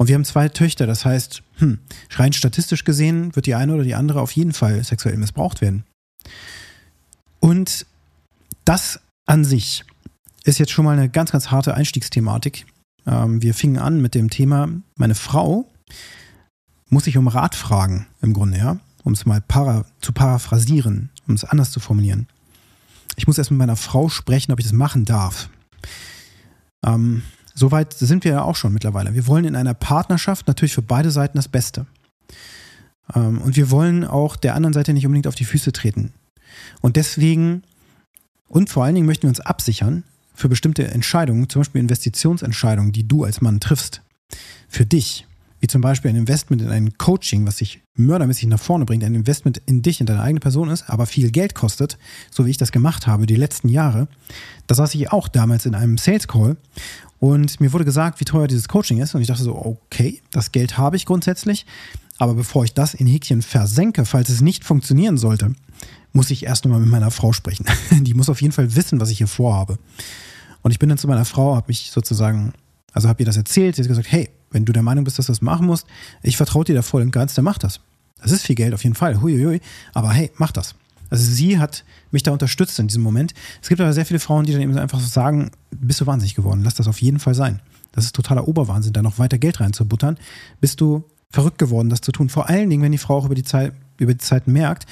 Und 0.00 0.08
wir 0.08 0.14
haben 0.14 0.24
zwei 0.24 0.48
Töchter, 0.48 0.86
das 0.86 1.04
heißt, 1.04 1.42
hm, 1.56 1.78
rein 2.12 2.32
statistisch 2.32 2.84
gesehen 2.84 3.36
wird 3.36 3.44
die 3.44 3.54
eine 3.54 3.74
oder 3.74 3.84
die 3.84 3.94
andere 3.94 4.22
auf 4.22 4.32
jeden 4.32 4.54
Fall 4.54 4.82
sexuell 4.82 5.18
missbraucht 5.18 5.60
werden. 5.60 5.84
Und 7.38 7.84
das 8.64 9.00
an 9.26 9.44
sich 9.44 9.84
ist 10.44 10.58
jetzt 10.58 10.72
schon 10.72 10.86
mal 10.86 10.96
eine 10.96 11.10
ganz, 11.10 11.32
ganz 11.32 11.50
harte 11.50 11.74
Einstiegsthematik. 11.74 12.64
Ähm, 13.06 13.42
wir 13.42 13.52
fingen 13.52 13.76
an 13.76 14.00
mit 14.00 14.14
dem 14.14 14.30
Thema, 14.30 14.70
meine 14.96 15.14
Frau 15.14 15.70
muss 16.88 17.04
sich 17.04 17.18
um 17.18 17.28
Rat 17.28 17.54
fragen, 17.54 18.06
im 18.22 18.32
Grunde, 18.32 18.56
ja, 18.56 18.78
um 19.04 19.12
es 19.12 19.26
mal 19.26 19.42
para, 19.42 19.84
zu 20.00 20.14
paraphrasieren, 20.14 21.10
um 21.28 21.34
es 21.34 21.44
anders 21.44 21.72
zu 21.72 21.78
formulieren. 21.78 22.26
Ich 23.16 23.26
muss 23.26 23.36
erst 23.36 23.50
mit 23.50 23.58
meiner 23.58 23.76
Frau 23.76 24.08
sprechen, 24.08 24.50
ob 24.52 24.60
ich 24.60 24.64
das 24.64 24.72
machen 24.72 25.04
darf. 25.04 25.50
Ähm, 26.86 27.22
Soweit 27.60 27.92
sind 27.92 28.24
wir 28.24 28.32
ja 28.32 28.42
auch 28.42 28.56
schon 28.56 28.72
mittlerweile. 28.72 29.14
Wir 29.14 29.26
wollen 29.26 29.44
in 29.44 29.54
einer 29.54 29.74
Partnerschaft 29.74 30.48
natürlich 30.48 30.72
für 30.72 30.80
beide 30.80 31.10
Seiten 31.10 31.36
das 31.36 31.46
Beste. 31.46 31.84
Ähm, 33.14 33.38
und 33.42 33.54
wir 33.54 33.70
wollen 33.70 34.04
auch 34.04 34.36
der 34.36 34.54
anderen 34.54 34.72
Seite 34.72 34.94
nicht 34.94 35.04
unbedingt 35.04 35.26
auf 35.26 35.34
die 35.34 35.44
Füße 35.44 35.70
treten. 35.70 36.14
Und 36.80 36.96
deswegen 36.96 37.62
und 38.48 38.70
vor 38.70 38.84
allen 38.84 38.94
Dingen 38.94 39.06
möchten 39.06 39.24
wir 39.24 39.28
uns 39.28 39.40
absichern 39.40 40.04
für 40.34 40.48
bestimmte 40.48 40.88
Entscheidungen, 40.88 41.50
zum 41.50 41.60
Beispiel 41.60 41.82
Investitionsentscheidungen, 41.82 42.92
die 42.92 43.06
du 43.06 43.24
als 43.24 43.42
Mann 43.42 43.60
triffst, 43.60 44.00
für 44.66 44.86
dich, 44.86 45.26
wie 45.60 45.66
zum 45.66 45.82
Beispiel 45.82 46.10
ein 46.10 46.16
Investment 46.16 46.62
in 46.62 46.68
ein 46.68 46.96
Coaching, 46.96 47.46
was 47.46 47.58
sich 47.58 47.82
mördermäßig 47.94 48.48
nach 48.48 48.58
vorne 48.58 48.86
bringt, 48.86 49.04
ein 49.04 49.14
Investment 49.14 49.60
in 49.66 49.82
dich, 49.82 50.00
in 50.00 50.06
deine 50.06 50.22
eigene 50.22 50.40
Person 50.40 50.70
ist, 50.70 50.88
aber 50.88 51.06
viel 51.06 51.30
Geld 51.30 51.54
kostet, 51.54 51.98
so 52.30 52.46
wie 52.46 52.50
ich 52.50 52.56
das 52.56 52.72
gemacht 52.72 53.06
habe 53.06 53.26
die 53.26 53.36
letzten 53.36 53.68
Jahre. 53.68 54.08
Da 54.66 54.74
saß 54.74 54.94
ich 54.94 55.12
auch 55.12 55.28
damals 55.28 55.66
in 55.66 55.74
einem 55.74 55.98
Sales 55.98 56.26
Call 56.26 56.56
und 57.18 57.60
mir 57.60 57.72
wurde 57.72 57.84
gesagt, 57.84 58.20
wie 58.20 58.24
teuer 58.24 58.48
dieses 58.48 58.68
Coaching 58.68 59.00
ist 59.00 59.14
und 59.14 59.20
ich 59.20 59.28
dachte 59.28 59.42
so, 59.42 59.54
okay, 59.54 60.22
das 60.30 60.52
Geld 60.52 60.78
habe 60.78 60.96
ich 60.96 61.04
grundsätzlich, 61.04 61.66
aber 62.18 62.34
bevor 62.34 62.64
ich 62.64 62.72
das 62.72 62.94
in 62.94 63.06
Häkchen 63.06 63.42
versenke, 63.42 64.04
falls 64.06 64.30
es 64.30 64.40
nicht 64.40 64.64
funktionieren 64.64 65.18
sollte, 65.18 65.54
muss 66.12 66.30
ich 66.30 66.44
erst 66.44 66.64
nochmal 66.64 66.80
mit 66.80 66.90
meiner 66.90 67.10
Frau 67.10 67.32
sprechen. 67.32 67.66
Die 68.02 68.14
muss 68.14 68.28
auf 68.28 68.42
jeden 68.42 68.52
Fall 68.52 68.74
wissen, 68.74 69.00
was 69.00 69.10
ich 69.10 69.18
hier 69.18 69.28
vorhabe. 69.28 69.78
Und 70.62 70.70
ich 70.70 70.78
bin 70.78 70.88
dann 70.88 70.98
zu 70.98 71.06
meiner 71.06 71.24
Frau, 71.24 71.54
habe 71.54 71.68
mich 71.68 71.90
sozusagen, 71.90 72.52
also 72.92 73.08
habe 73.08 73.22
ihr 73.22 73.26
das 73.26 73.36
erzählt. 73.36 73.76
Sie 73.76 73.82
hat 73.82 73.88
gesagt, 73.88 74.10
hey, 74.10 74.28
wenn 74.50 74.64
du 74.64 74.72
der 74.72 74.82
Meinung 74.82 75.04
bist, 75.04 75.18
dass 75.18 75.26
du 75.26 75.32
das 75.32 75.42
machen 75.42 75.66
musst, 75.66 75.86
ich 76.22 76.36
vertraue 76.36 76.64
dir 76.64 76.74
da 76.74 76.82
voll 76.82 77.02
und 77.02 77.10
ganz, 77.10 77.34
dann 77.34 77.44
mach 77.44 77.58
das. 77.58 77.80
Das 78.20 78.32
ist 78.32 78.42
viel 78.42 78.56
Geld 78.56 78.74
auf 78.74 78.82
jeden 78.82 78.94
Fall, 78.94 79.20
huiuiui, 79.22 79.60
aber 79.94 80.10
hey, 80.10 80.30
mach 80.36 80.52
das. 80.52 80.74
Also 81.08 81.24
sie 81.24 81.58
hat 81.58 81.84
mich 82.12 82.22
da 82.22 82.30
unterstützt 82.30 82.78
in 82.78 82.86
diesem 82.86 83.02
Moment. 83.02 83.34
Es 83.60 83.68
gibt 83.68 83.80
aber 83.80 83.92
sehr 83.92 84.06
viele 84.06 84.20
Frauen, 84.20 84.46
die 84.46 84.52
dann 84.52 84.62
eben 84.62 84.76
einfach 84.78 85.00
sagen, 85.00 85.50
bist 85.70 86.00
du 86.00 86.06
wahnsinnig 86.06 86.34
geworden, 86.34 86.62
lass 86.62 86.74
das 86.74 86.86
auf 86.86 87.00
jeden 87.02 87.18
Fall 87.18 87.34
sein. 87.34 87.60
Das 87.92 88.04
ist 88.04 88.14
totaler 88.14 88.46
Oberwahnsinn, 88.46 88.92
da 88.92 89.02
noch 89.02 89.18
weiter 89.18 89.38
Geld 89.38 89.60
reinzubuttern. 89.60 90.16
Bist 90.60 90.80
du 90.80 91.04
verrückt 91.30 91.58
geworden, 91.58 91.88
das 91.90 92.00
zu 92.00 92.12
tun. 92.12 92.28
Vor 92.28 92.48
allen 92.48 92.70
Dingen, 92.70 92.82
wenn 92.82 92.92
die 92.92 92.98
Frau 92.98 93.16
auch 93.18 93.24
über 93.24 93.34
die 93.34 93.42
Zeit, 93.42 93.72
über 93.98 94.12
die 94.12 94.18
Zeit 94.18 94.46
merkt, 94.46 94.86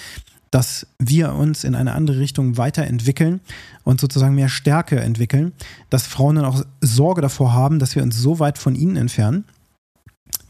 dass 0.50 0.86
wir 0.98 1.34
uns 1.34 1.64
in 1.64 1.74
eine 1.74 1.94
andere 1.94 2.18
Richtung 2.18 2.56
weiterentwickeln 2.56 3.40
und 3.84 4.00
sozusagen 4.00 4.34
mehr 4.34 4.48
Stärke 4.48 5.00
entwickeln, 5.00 5.52
dass 5.90 6.06
Frauen 6.06 6.36
dann 6.36 6.44
auch 6.44 6.64
Sorge 6.80 7.20
davor 7.20 7.52
haben, 7.52 7.78
dass 7.78 7.94
wir 7.94 8.02
uns 8.02 8.16
so 8.16 8.38
weit 8.38 8.58
von 8.58 8.74
ihnen 8.74 8.96
entfernen, 8.96 9.44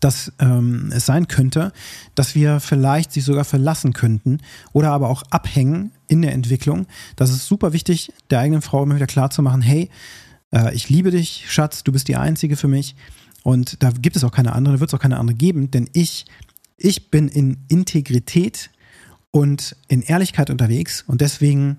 dass 0.01 0.33
ähm, 0.39 0.93
es 0.95 1.07
sein 1.07 1.29
könnte, 1.29 1.73
dass 2.15 2.35
wir 2.35 2.61
vielleicht 2.61 3.13
sich 3.13 3.25
sogar 3.25 3.45
verlassen 3.45 3.93
könnten 3.93 4.39
oder 4.73 4.91
aber 4.91 5.09
auch 5.09 5.23
abhängen 5.31 5.93
in 6.07 6.23
der 6.23 6.33
Entwicklung. 6.33 6.87
Das 7.17 7.31
ist 7.31 7.47
super 7.47 7.73
wichtig, 7.73 8.13
der 8.31 8.41
eigenen 8.41 8.63
Frau 8.63 8.83
immer 8.83 8.97
wieder 8.97 9.07
klar 9.07 9.31
zu 9.31 9.43
machen, 9.43 9.63
hey, 9.63 9.91
äh, 10.53 10.75
ich 10.75 10.89
liebe 10.89 11.11
dich, 11.11 11.47
Schatz, 11.49 11.85
du 11.85 11.93
bist 11.93 12.09
die 12.09 12.17
Einzige 12.17 12.57
für 12.57 12.69
mich 12.69 12.95
und 13.43 13.83
da 13.83 13.91
gibt 13.91 14.17
es 14.17 14.25
auch 14.25 14.33
keine 14.33 14.53
andere, 14.53 14.75
da 14.75 14.81
wird 14.81 14.91
es 14.91 14.95
auch 14.95 15.03
keine 15.03 15.19
andere 15.19 15.37
geben, 15.37 15.71
denn 15.71 15.89
ich, 15.93 16.27
ich 16.77 17.11
bin 17.11 17.29
in 17.29 17.59
Integrität 17.69 18.71
und 19.31 19.77
in 19.89 20.03
Ehrlichkeit 20.03 20.51
unterwegs 20.51 21.05
und 21.07 21.21
deswegen 21.21 21.79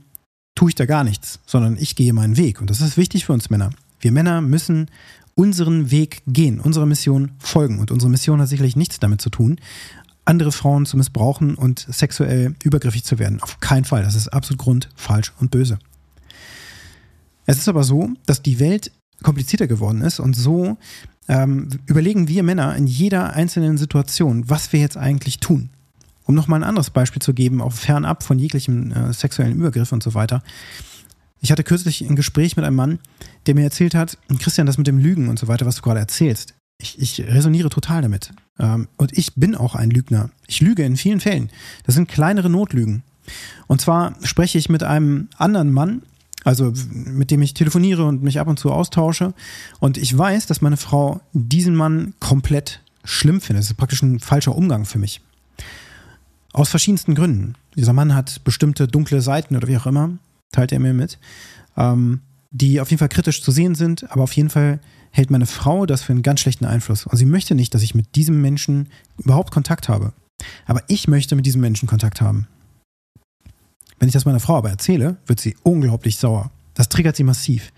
tue 0.55 0.69
ich 0.69 0.75
da 0.75 0.85
gar 0.85 1.03
nichts, 1.03 1.39
sondern 1.45 1.77
ich 1.79 1.95
gehe 1.95 2.13
meinen 2.13 2.37
Weg. 2.37 2.61
Und 2.61 2.69
das 2.69 2.81
ist 2.81 2.97
wichtig 2.97 3.25
für 3.25 3.33
uns 3.33 3.49
Männer. 3.49 3.69
Wir 3.99 4.11
Männer 4.11 4.41
müssen 4.41 4.89
unseren 5.35 5.89
Weg 5.89 6.21
gehen, 6.27 6.59
unserer 6.59 6.85
Mission 6.85 7.31
folgen. 7.39 7.79
Und 7.79 7.91
unsere 7.91 8.09
Mission 8.09 8.41
hat 8.41 8.49
sicherlich 8.49 8.75
nichts 8.75 8.99
damit 8.99 9.21
zu 9.21 9.29
tun, 9.29 9.57
andere 10.25 10.51
Frauen 10.51 10.85
zu 10.85 10.97
missbrauchen 10.97 11.55
und 11.55 11.85
sexuell 11.89 12.55
übergriffig 12.61 13.05
zu 13.05 13.19
werden. 13.19 13.41
Auf 13.41 13.59
keinen 13.61 13.85
Fall. 13.85 14.03
Das 14.03 14.15
ist 14.15 14.27
absolut 14.27 14.59
grund, 14.59 14.89
falsch 14.95 15.31
und 15.39 15.49
böse. 15.49 15.79
Es 17.45 17.57
ist 17.57 17.69
aber 17.69 17.83
so, 17.83 18.09
dass 18.25 18.41
die 18.41 18.59
Welt 18.59 18.91
komplizierter 19.23 19.67
geworden 19.67 20.01
ist 20.01 20.19
und 20.19 20.35
so 20.35 20.77
ähm, 21.29 21.69
überlegen 21.85 22.27
wir 22.27 22.43
Männer 22.43 22.75
in 22.75 22.85
jeder 22.85 23.33
einzelnen 23.33 23.77
Situation, 23.77 24.49
was 24.49 24.73
wir 24.73 24.79
jetzt 24.79 24.97
eigentlich 24.97 25.39
tun. 25.39 25.69
Um 26.29 26.36
nochmal 26.36 26.59
ein 26.59 26.69
anderes 26.69 26.91
Beispiel 26.91 27.24
zu 27.24 27.33
geben, 27.33 27.59
auch 27.59 27.74
fernab 27.74 28.21
von 28.21 28.38
jeglichem 28.38 28.91
äh, 28.91 29.13
sexuellen 29.13 29.55
Übergriff 29.55 29.91
und 29.91 30.03
so 30.03 30.13
weiter. 30.13 30.43
Ich 31.41 31.51
hatte 31.51 31.63
kürzlich 31.63 32.01
ein 32.01 32.15
Gespräch 32.15 32.55
mit 32.55 32.65
einem 32.65 32.75
Mann, 32.75 33.00
der 33.48 33.55
mir 33.55 33.63
erzählt 33.63 33.95
hat, 33.95 34.15
Christian, 34.38 34.67
das 34.67 34.77
mit 34.77 34.86
dem 34.86 35.00
Lügen 35.00 35.27
und 35.27 35.39
so 35.39 35.48
weiter, 35.48 35.65
was 35.65 35.77
du 35.77 35.81
gerade 35.81 36.01
erzählst, 36.01 36.53
Ich, 36.79 37.00
ich 37.00 37.19
resoniere 37.21 37.71
total 37.71 38.03
damit. 38.03 38.31
Ähm, 38.59 38.89
und 38.95 39.17
ich 39.17 39.33
bin 39.33 39.55
auch 39.55 39.74
ein 39.74 39.89
Lügner. 39.89 40.29
Ich 40.45 40.62
lüge 40.62 40.83
in 40.83 40.98
vielen 40.98 41.19
Fällen. 41.19 41.50
Das 41.88 41.95
sind 41.95 42.07
kleinere 42.07 42.51
Notlügen. 42.51 43.01
Und 43.65 43.81
zwar 43.81 44.13
spreche 44.21 44.59
ich 44.59 44.69
mit 44.69 44.83
einem 44.83 45.29
anderen 45.36 45.71
Mann, 45.71 46.03
also 46.43 46.71
mit 46.93 47.31
dem 47.31 47.41
ich 47.41 47.55
telefoniere 47.55 48.05
und 48.05 48.21
mich 48.21 48.39
ab 48.39 48.48
und 48.48 48.59
zu 48.59 48.71
austausche. 48.71 49.33
Und 49.79 49.98
ich 49.98 50.15
weiß, 50.15 50.45
dass 50.45 50.62
meine 50.62 50.77
Frau 50.77 51.21
diesen 51.33 51.74
Mann 51.74 52.13
komplett 52.19 52.81
schlimm 53.03 53.41
findet. 53.41 53.63
Das 53.63 53.71
ist 53.71 53.77
praktisch 53.77 54.03
ein 54.03 54.19
falscher 54.19 54.55
Umgang 54.55 54.86
für 54.86 55.00
mich. 55.00 55.21
Aus 56.53 56.69
verschiedensten 56.69 57.15
Gründen. 57.15 57.55
Dieser 57.75 57.93
Mann 57.93 58.15
hat 58.15 58.43
bestimmte 58.43 58.87
dunkle 58.87 59.21
Seiten 59.21 59.55
oder 59.55 59.67
wie 59.67 59.77
auch 59.77 59.85
immer, 59.85 60.17
teilt 60.51 60.71
er 60.71 60.79
mir 60.79 60.93
mit, 60.93 61.19
ähm, 61.77 62.21
die 62.51 62.81
auf 62.81 62.89
jeden 62.89 62.99
Fall 62.99 63.09
kritisch 63.09 63.43
zu 63.43 63.51
sehen 63.51 63.75
sind, 63.75 64.11
aber 64.11 64.23
auf 64.23 64.33
jeden 64.33 64.49
Fall 64.49 64.79
hält 65.11 65.31
meine 65.31 65.45
Frau 65.45 65.85
das 65.85 66.01
für 66.01 66.13
einen 66.13 66.23
ganz 66.23 66.39
schlechten 66.39 66.65
Einfluss. 66.65 67.05
Und 67.05 67.17
sie 67.17 67.25
möchte 67.25 67.55
nicht, 67.55 67.73
dass 67.73 67.83
ich 67.83 67.95
mit 67.95 68.15
diesem 68.15 68.41
Menschen 68.41 68.89
überhaupt 69.17 69.51
Kontakt 69.51 69.89
habe. 69.89 70.13
Aber 70.65 70.83
ich 70.87 71.07
möchte 71.07 71.35
mit 71.35 71.45
diesem 71.45 71.61
Menschen 71.61 71.87
Kontakt 71.87 72.21
haben. 72.21 72.47
Wenn 73.99 74.07
ich 74.07 74.13
das 74.13 74.25
meiner 74.25 74.39
Frau 74.39 74.57
aber 74.57 74.69
erzähle, 74.69 75.17
wird 75.25 75.39
sie 75.39 75.55
unglaublich 75.63 76.17
sauer. 76.17 76.51
Das 76.73 76.89
triggert 76.89 77.15
sie 77.15 77.23
massiv. 77.23 77.71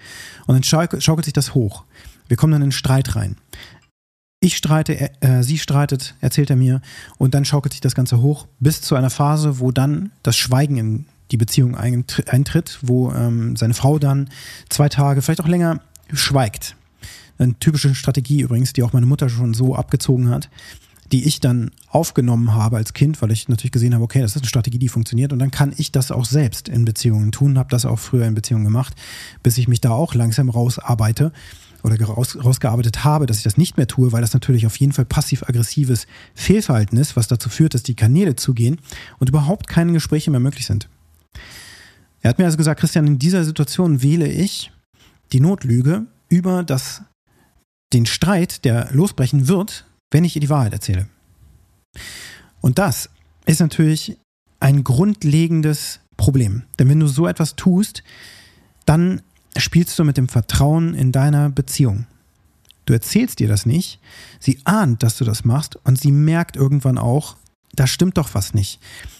Und 0.45 0.55
dann 0.55 0.63
schaukelt 1.01 1.25
sich 1.25 1.33
das 1.33 1.55
hoch. 1.55 1.85
Wir 2.27 2.37
kommen 2.37 2.53
dann 2.53 2.61
in 2.61 2.71
Streit 2.71 3.15
rein. 3.15 3.35
Ich 4.43 4.57
streite, 4.57 5.11
äh, 5.21 5.43
sie 5.43 5.59
streitet, 5.59 6.15
erzählt 6.19 6.49
er 6.49 6.55
mir, 6.55 6.81
und 7.19 7.35
dann 7.35 7.45
schaukelt 7.45 7.73
sich 7.73 7.81
das 7.81 7.93
Ganze 7.93 8.23
hoch 8.23 8.47
bis 8.59 8.81
zu 8.81 8.95
einer 8.95 9.11
Phase, 9.11 9.59
wo 9.59 9.71
dann 9.71 10.11
das 10.23 10.35
Schweigen 10.35 10.77
in 10.77 11.05
die 11.29 11.37
Beziehung 11.37 11.75
eintritt, 11.75 12.79
wo 12.81 13.11
ähm, 13.11 13.55
seine 13.55 13.75
Frau 13.75 13.99
dann 13.99 14.31
zwei 14.67 14.89
Tage, 14.89 15.21
vielleicht 15.21 15.41
auch 15.41 15.47
länger, 15.47 15.79
schweigt. 16.11 16.75
Eine 17.37 17.53
typische 17.59 17.93
Strategie 17.93 18.41
übrigens, 18.41 18.73
die 18.73 18.81
auch 18.81 18.93
meine 18.93 19.05
Mutter 19.05 19.29
schon 19.29 19.53
so 19.53 19.75
abgezogen 19.75 20.29
hat 20.29 20.49
die 21.11 21.25
ich 21.25 21.39
dann 21.41 21.71
aufgenommen 21.89 22.53
habe 22.53 22.77
als 22.77 22.93
Kind, 22.93 23.21
weil 23.21 23.31
ich 23.31 23.49
natürlich 23.49 23.71
gesehen 23.71 23.93
habe, 23.93 24.03
okay, 24.03 24.21
das 24.21 24.31
ist 24.31 24.43
eine 24.43 24.47
Strategie, 24.47 24.79
die 24.79 24.87
funktioniert. 24.87 25.33
Und 25.33 25.39
dann 25.39 25.51
kann 25.51 25.73
ich 25.75 25.91
das 25.91 26.11
auch 26.11 26.25
selbst 26.25 26.69
in 26.69 26.85
Beziehungen 26.85 27.31
tun, 27.31 27.57
habe 27.57 27.69
das 27.69 27.85
auch 27.85 27.99
früher 27.99 28.25
in 28.25 28.33
Beziehungen 28.33 28.63
gemacht, 28.63 28.95
bis 29.43 29.57
ich 29.57 29.67
mich 29.67 29.81
da 29.81 29.91
auch 29.91 30.13
langsam 30.13 30.49
rausarbeite 30.49 31.33
oder 31.83 31.99
raus, 32.03 32.37
rausgearbeitet 32.41 33.03
habe, 33.03 33.25
dass 33.25 33.37
ich 33.37 33.43
das 33.43 33.57
nicht 33.57 33.77
mehr 33.77 33.87
tue, 33.87 34.11
weil 34.11 34.21
das 34.21 34.33
natürlich 34.33 34.65
auf 34.65 34.77
jeden 34.77 34.93
Fall 34.93 35.05
passiv-aggressives 35.05 36.07
Fehlverhalten 36.35 36.97
ist, 36.97 37.15
was 37.15 37.27
dazu 37.27 37.49
führt, 37.49 37.73
dass 37.73 37.83
die 37.83 37.95
Kanäle 37.95 38.35
zugehen 38.35 38.79
und 39.19 39.29
überhaupt 39.29 39.67
keine 39.67 39.93
Gespräche 39.93 40.31
mehr 40.31 40.39
möglich 40.39 40.65
sind. 40.65 40.89
Er 42.21 42.29
hat 42.29 42.39
mir 42.39 42.45
also 42.45 42.57
gesagt, 42.57 42.79
Christian, 42.79 43.07
in 43.07 43.19
dieser 43.19 43.43
Situation 43.43 44.01
wähle 44.01 44.27
ich 44.27 44.71
die 45.31 45.39
Notlüge 45.39 46.05
über 46.29 46.63
das, 46.63 47.01
den 47.93 48.05
Streit, 48.05 48.63
der 48.65 48.89
losbrechen 48.91 49.47
wird, 49.47 49.85
wenn 50.11 50.23
ich 50.23 50.35
ihr 50.35 50.41
die 50.41 50.49
Wahrheit 50.49 50.73
erzähle. 50.73 51.07
Und 52.61 52.77
das 52.77 53.09
ist 53.45 53.59
natürlich 53.59 54.17
ein 54.59 54.83
grundlegendes 54.83 55.99
Problem. 56.15 56.63
Denn 56.77 56.89
wenn 56.89 56.99
du 56.99 57.07
so 57.07 57.27
etwas 57.27 57.55
tust, 57.55 58.03
dann 58.85 59.21
spielst 59.57 59.97
du 59.99 60.03
mit 60.03 60.17
dem 60.17 60.29
Vertrauen 60.29 60.93
in 60.93 61.11
deiner 61.11 61.49
Beziehung. 61.49 62.05
Du 62.85 62.93
erzählst 62.93 63.39
dir 63.39 63.47
das 63.47 63.65
nicht, 63.65 63.99
sie 64.39 64.59
ahnt, 64.63 65.03
dass 65.03 65.17
du 65.17 65.23
das 65.23 65.45
machst 65.45 65.77
und 65.83 65.99
sie 65.99 66.11
merkt 66.11 66.55
irgendwann 66.55 66.97
auch, 66.97 67.37
da 67.73 67.87
stimmt 67.87 68.17
doch 68.17 68.33
was 68.33 68.53
nicht. 68.53 68.79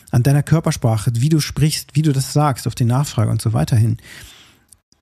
An 0.10 0.24
deiner 0.24 0.44
Körpersprache, 0.44 1.12
wie 1.16 1.30
du 1.30 1.40
sprichst, 1.40 1.96
wie 1.96 2.02
du 2.02 2.12
das 2.12 2.34
sagst, 2.34 2.68
auf 2.68 2.76
die 2.76 2.86
Nachfrage 2.86 3.32
und 3.32 3.42
so 3.42 3.54
weiter 3.54 3.78
hin, 3.78 3.98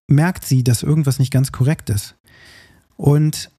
merkt 0.07 0.45
sie, 0.45 0.63
dass 0.63 0.83
irgendwas 0.83 1.19
nicht 1.19 1.31
ganz 1.31 1.51
korrekt 1.51 1.89
ist. 1.89 2.15
Und 2.95 3.49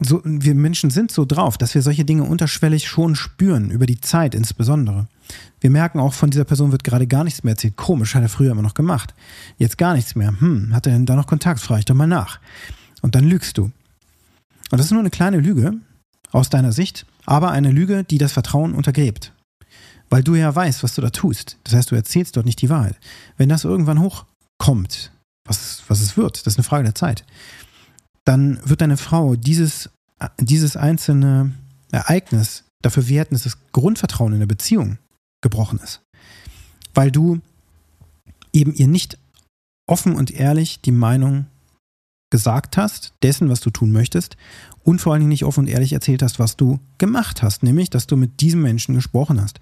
so, 0.00 0.22
wir 0.24 0.54
Menschen 0.54 0.90
sind 0.90 1.10
so 1.10 1.24
drauf, 1.24 1.58
dass 1.58 1.74
wir 1.74 1.82
solche 1.82 2.04
Dinge 2.04 2.22
unterschwellig 2.22 2.86
schon 2.86 3.16
spüren, 3.16 3.70
über 3.70 3.86
die 3.86 4.00
Zeit 4.00 4.34
insbesondere. 4.34 5.08
Wir 5.60 5.70
merken 5.70 5.98
auch, 5.98 6.14
von 6.14 6.30
dieser 6.30 6.44
Person 6.44 6.70
wird 6.70 6.84
gerade 6.84 7.06
gar 7.06 7.24
nichts 7.24 7.42
mehr 7.42 7.52
erzählt. 7.52 7.76
Komisch, 7.76 8.14
hat 8.14 8.22
er 8.22 8.28
früher 8.28 8.52
immer 8.52 8.62
noch 8.62 8.74
gemacht. 8.74 9.12
Jetzt 9.58 9.76
gar 9.76 9.94
nichts 9.94 10.14
mehr. 10.14 10.40
Hm, 10.40 10.72
hat 10.72 10.86
er 10.86 10.92
denn 10.92 11.06
da 11.06 11.16
noch 11.16 11.26
Kontakt? 11.26 11.60
Frage 11.60 11.80
ich 11.80 11.84
doch 11.84 11.96
mal 11.96 12.06
nach. 12.06 12.38
Und 13.02 13.16
dann 13.16 13.24
lügst 13.24 13.58
du. 13.58 13.64
Und 13.64 14.78
das 14.78 14.86
ist 14.86 14.92
nur 14.92 15.00
eine 15.00 15.10
kleine 15.10 15.40
Lüge 15.40 15.74
aus 16.30 16.48
deiner 16.48 16.72
Sicht, 16.72 17.04
aber 17.26 17.50
eine 17.50 17.72
Lüge, 17.72 18.04
die 18.04 18.18
das 18.18 18.32
Vertrauen 18.32 18.74
untergräbt. 18.74 19.32
Weil 20.10 20.22
du 20.22 20.36
ja 20.36 20.54
weißt, 20.54 20.82
was 20.82 20.94
du 20.94 21.02
da 21.02 21.10
tust. 21.10 21.58
Das 21.64 21.74
heißt, 21.74 21.90
du 21.90 21.96
erzählst 21.96 22.36
dort 22.36 22.46
nicht 22.46 22.62
die 22.62 22.70
Wahrheit. 22.70 22.96
Wenn 23.36 23.48
das 23.48 23.64
irgendwann 23.64 24.00
hochkommt, 24.00 25.10
was, 25.44 25.82
was 25.88 26.00
es 26.00 26.16
wird, 26.16 26.46
das 26.46 26.54
ist 26.54 26.58
eine 26.58 26.64
Frage 26.64 26.84
der 26.84 26.94
Zeit, 26.94 27.24
dann 28.28 28.60
wird 28.62 28.82
deine 28.82 28.98
Frau 28.98 29.36
dieses, 29.36 29.88
dieses 30.38 30.76
einzelne 30.76 31.54
Ereignis 31.90 32.64
dafür 32.82 33.08
werten, 33.08 33.34
dass 33.34 33.44
das 33.44 33.56
Grundvertrauen 33.72 34.34
in 34.34 34.40
der 34.40 34.46
Beziehung 34.46 34.98
gebrochen 35.40 35.80
ist. 35.82 36.02
Weil 36.92 37.10
du 37.10 37.40
eben 38.52 38.74
ihr 38.74 38.86
nicht 38.86 39.16
offen 39.86 40.14
und 40.14 40.30
ehrlich 40.30 40.82
die 40.82 40.92
Meinung 40.92 41.46
gesagt 42.28 42.76
hast, 42.76 43.14
dessen, 43.22 43.48
was 43.48 43.60
du 43.60 43.70
tun 43.70 43.92
möchtest, 43.92 44.36
und 44.84 45.00
vor 45.00 45.14
allen 45.14 45.20
Dingen 45.20 45.30
nicht 45.30 45.46
offen 45.46 45.60
und 45.60 45.68
ehrlich 45.68 45.94
erzählt 45.94 46.22
hast, 46.22 46.38
was 46.38 46.58
du 46.58 46.80
gemacht 46.98 47.42
hast, 47.42 47.62
nämlich, 47.62 47.88
dass 47.88 48.06
du 48.06 48.18
mit 48.18 48.42
diesem 48.42 48.60
Menschen 48.60 48.94
gesprochen 48.94 49.40
hast. 49.40 49.58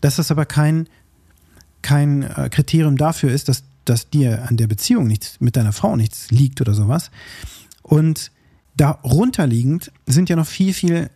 Dass 0.00 0.16
das 0.16 0.30
aber 0.30 0.46
kein, 0.46 0.88
kein 1.82 2.22
äh, 2.22 2.48
Kriterium 2.48 2.96
dafür 2.96 3.32
ist, 3.32 3.48
dass, 3.48 3.64
dass 3.84 4.08
dir 4.08 4.48
an 4.48 4.56
der 4.56 4.68
Beziehung 4.68 5.08
nichts, 5.08 5.40
mit 5.40 5.56
deiner 5.56 5.72
Frau 5.72 5.96
nichts 5.96 6.30
liegt 6.30 6.60
oder 6.60 6.74
sowas, 6.74 7.10
und 7.84 8.32
darunter 8.76 9.46
liegend 9.46 9.92
sind 10.06 10.28
ja 10.28 10.36
noch 10.36 10.46
viel, 10.46 10.72
viel 10.72 11.10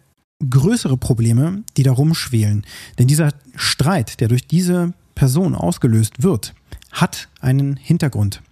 größere 0.48 0.96
Probleme, 0.96 1.64
die 1.76 1.82
da 1.82 1.90
rumschwelen. 1.90 2.64
Denn 2.98 3.08
dieser 3.08 3.32
Streit, 3.56 4.20
der 4.20 4.28
durch 4.28 4.46
diese 4.46 4.92
Person 5.16 5.56
ausgelöst 5.56 6.22
wird, 6.22 6.54
hat 6.92 7.28
einen 7.40 7.76
Hintergrund. 7.76 8.42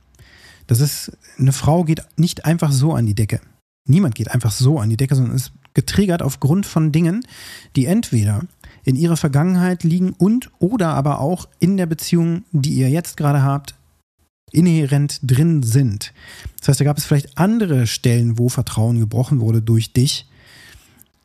Das 0.66 0.80
ist, 0.80 1.16
eine 1.38 1.52
Frau 1.52 1.84
geht 1.84 2.02
nicht 2.16 2.44
einfach 2.44 2.72
so 2.72 2.94
an 2.94 3.06
die 3.06 3.14
Decke. 3.14 3.40
Niemand 3.86 4.16
geht 4.16 4.32
einfach 4.32 4.50
so 4.50 4.80
an 4.80 4.90
die 4.90 4.96
Decke, 4.96 5.14
sondern 5.14 5.36
ist 5.36 5.52
getriggert 5.74 6.22
aufgrund 6.22 6.66
von 6.66 6.90
Dingen, 6.90 7.24
die 7.76 7.86
entweder 7.86 8.40
in 8.82 8.96
ihrer 8.96 9.16
Vergangenheit 9.16 9.84
liegen 9.84 10.12
und 10.12 10.50
oder 10.58 10.88
aber 10.94 11.20
auch 11.20 11.48
in 11.60 11.76
der 11.76 11.86
Beziehung, 11.86 12.44
die 12.50 12.74
ihr 12.74 12.88
jetzt 12.88 13.16
gerade 13.16 13.42
habt, 13.42 13.74
inhärent 14.52 15.20
drin 15.22 15.62
sind. 15.62 16.12
Das 16.60 16.68
heißt, 16.68 16.80
da 16.80 16.84
gab 16.84 16.98
es 16.98 17.04
vielleicht 17.04 17.36
andere 17.36 17.86
Stellen, 17.86 18.38
wo 18.38 18.48
Vertrauen 18.48 18.98
gebrochen 18.98 19.40
wurde 19.40 19.62
durch 19.62 19.92
dich, 19.92 20.26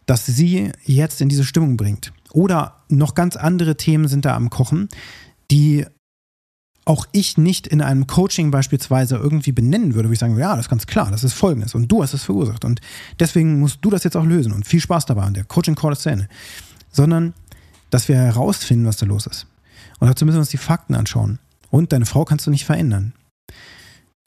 dass 0.06 0.26
sie 0.26 0.72
jetzt 0.84 1.22
in 1.22 1.30
diese 1.30 1.46
Stimmung 1.46 1.78
bringt. 1.78 2.14
Oder 2.34 2.84
noch 2.90 3.14
ganz 3.14 3.36
andere 3.36 3.78
Themen 3.78 4.08
sind 4.08 4.26
da 4.26 4.36
am 4.36 4.50
Kochen, 4.50 4.90
die 5.52 5.86
auch 6.86 7.06
ich 7.12 7.38
nicht 7.38 7.68
in 7.68 7.82
einem 7.82 8.08
Coaching 8.08 8.50
beispielsweise 8.50 9.16
irgendwie 9.16 9.52
benennen 9.52 9.94
würde, 9.94 10.10
wo 10.10 10.14
ich 10.14 10.20
sagen 10.20 10.34
würde, 10.34 10.42
ja, 10.42 10.56
das 10.56 10.66
ist 10.66 10.70
ganz 10.70 10.88
klar, 10.88 11.12
das 11.12 11.24
ist 11.24 11.34
folgendes 11.34 11.76
und 11.76 11.88
du 11.88 12.02
hast 12.02 12.14
es 12.14 12.24
verursacht 12.24 12.66
und 12.66 12.82
deswegen 13.20 13.60
musst 13.60 13.80
du 13.82 13.92
das 13.92 14.04
jetzt 14.04 14.18
auch 14.18 14.26
lösen 14.26 14.52
und 14.52 14.66
viel 14.66 14.80
Spaß 14.80 15.06
dabei 15.06 15.28
und 15.28 15.38
der 15.38 15.44
Coaching 15.44 15.76
Call 15.76 15.92
ist 15.92 16.02
zu 16.02 16.10
Ende. 16.10 16.28
Sondern, 16.92 17.34
dass 17.92 18.08
wir 18.08 18.18
herausfinden, 18.18 18.86
was 18.86 18.98
da 18.98 19.06
los 19.06 19.28
ist. 19.28 19.46
Und 20.00 20.08
dazu 20.08 20.26
müssen 20.26 20.38
wir 20.38 20.42
uns 20.42 20.50
die 20.50 20.58
Fakten 20.58 20.96
anschauen. 20.96 21.40
Und 21.72 21.94
deine 21.94 22.06
Frau 22.06 22.26
kannst 22.26 22.46
du 22.46 22.52
nicht 22.52 22.66
verändern. 22.66 23.14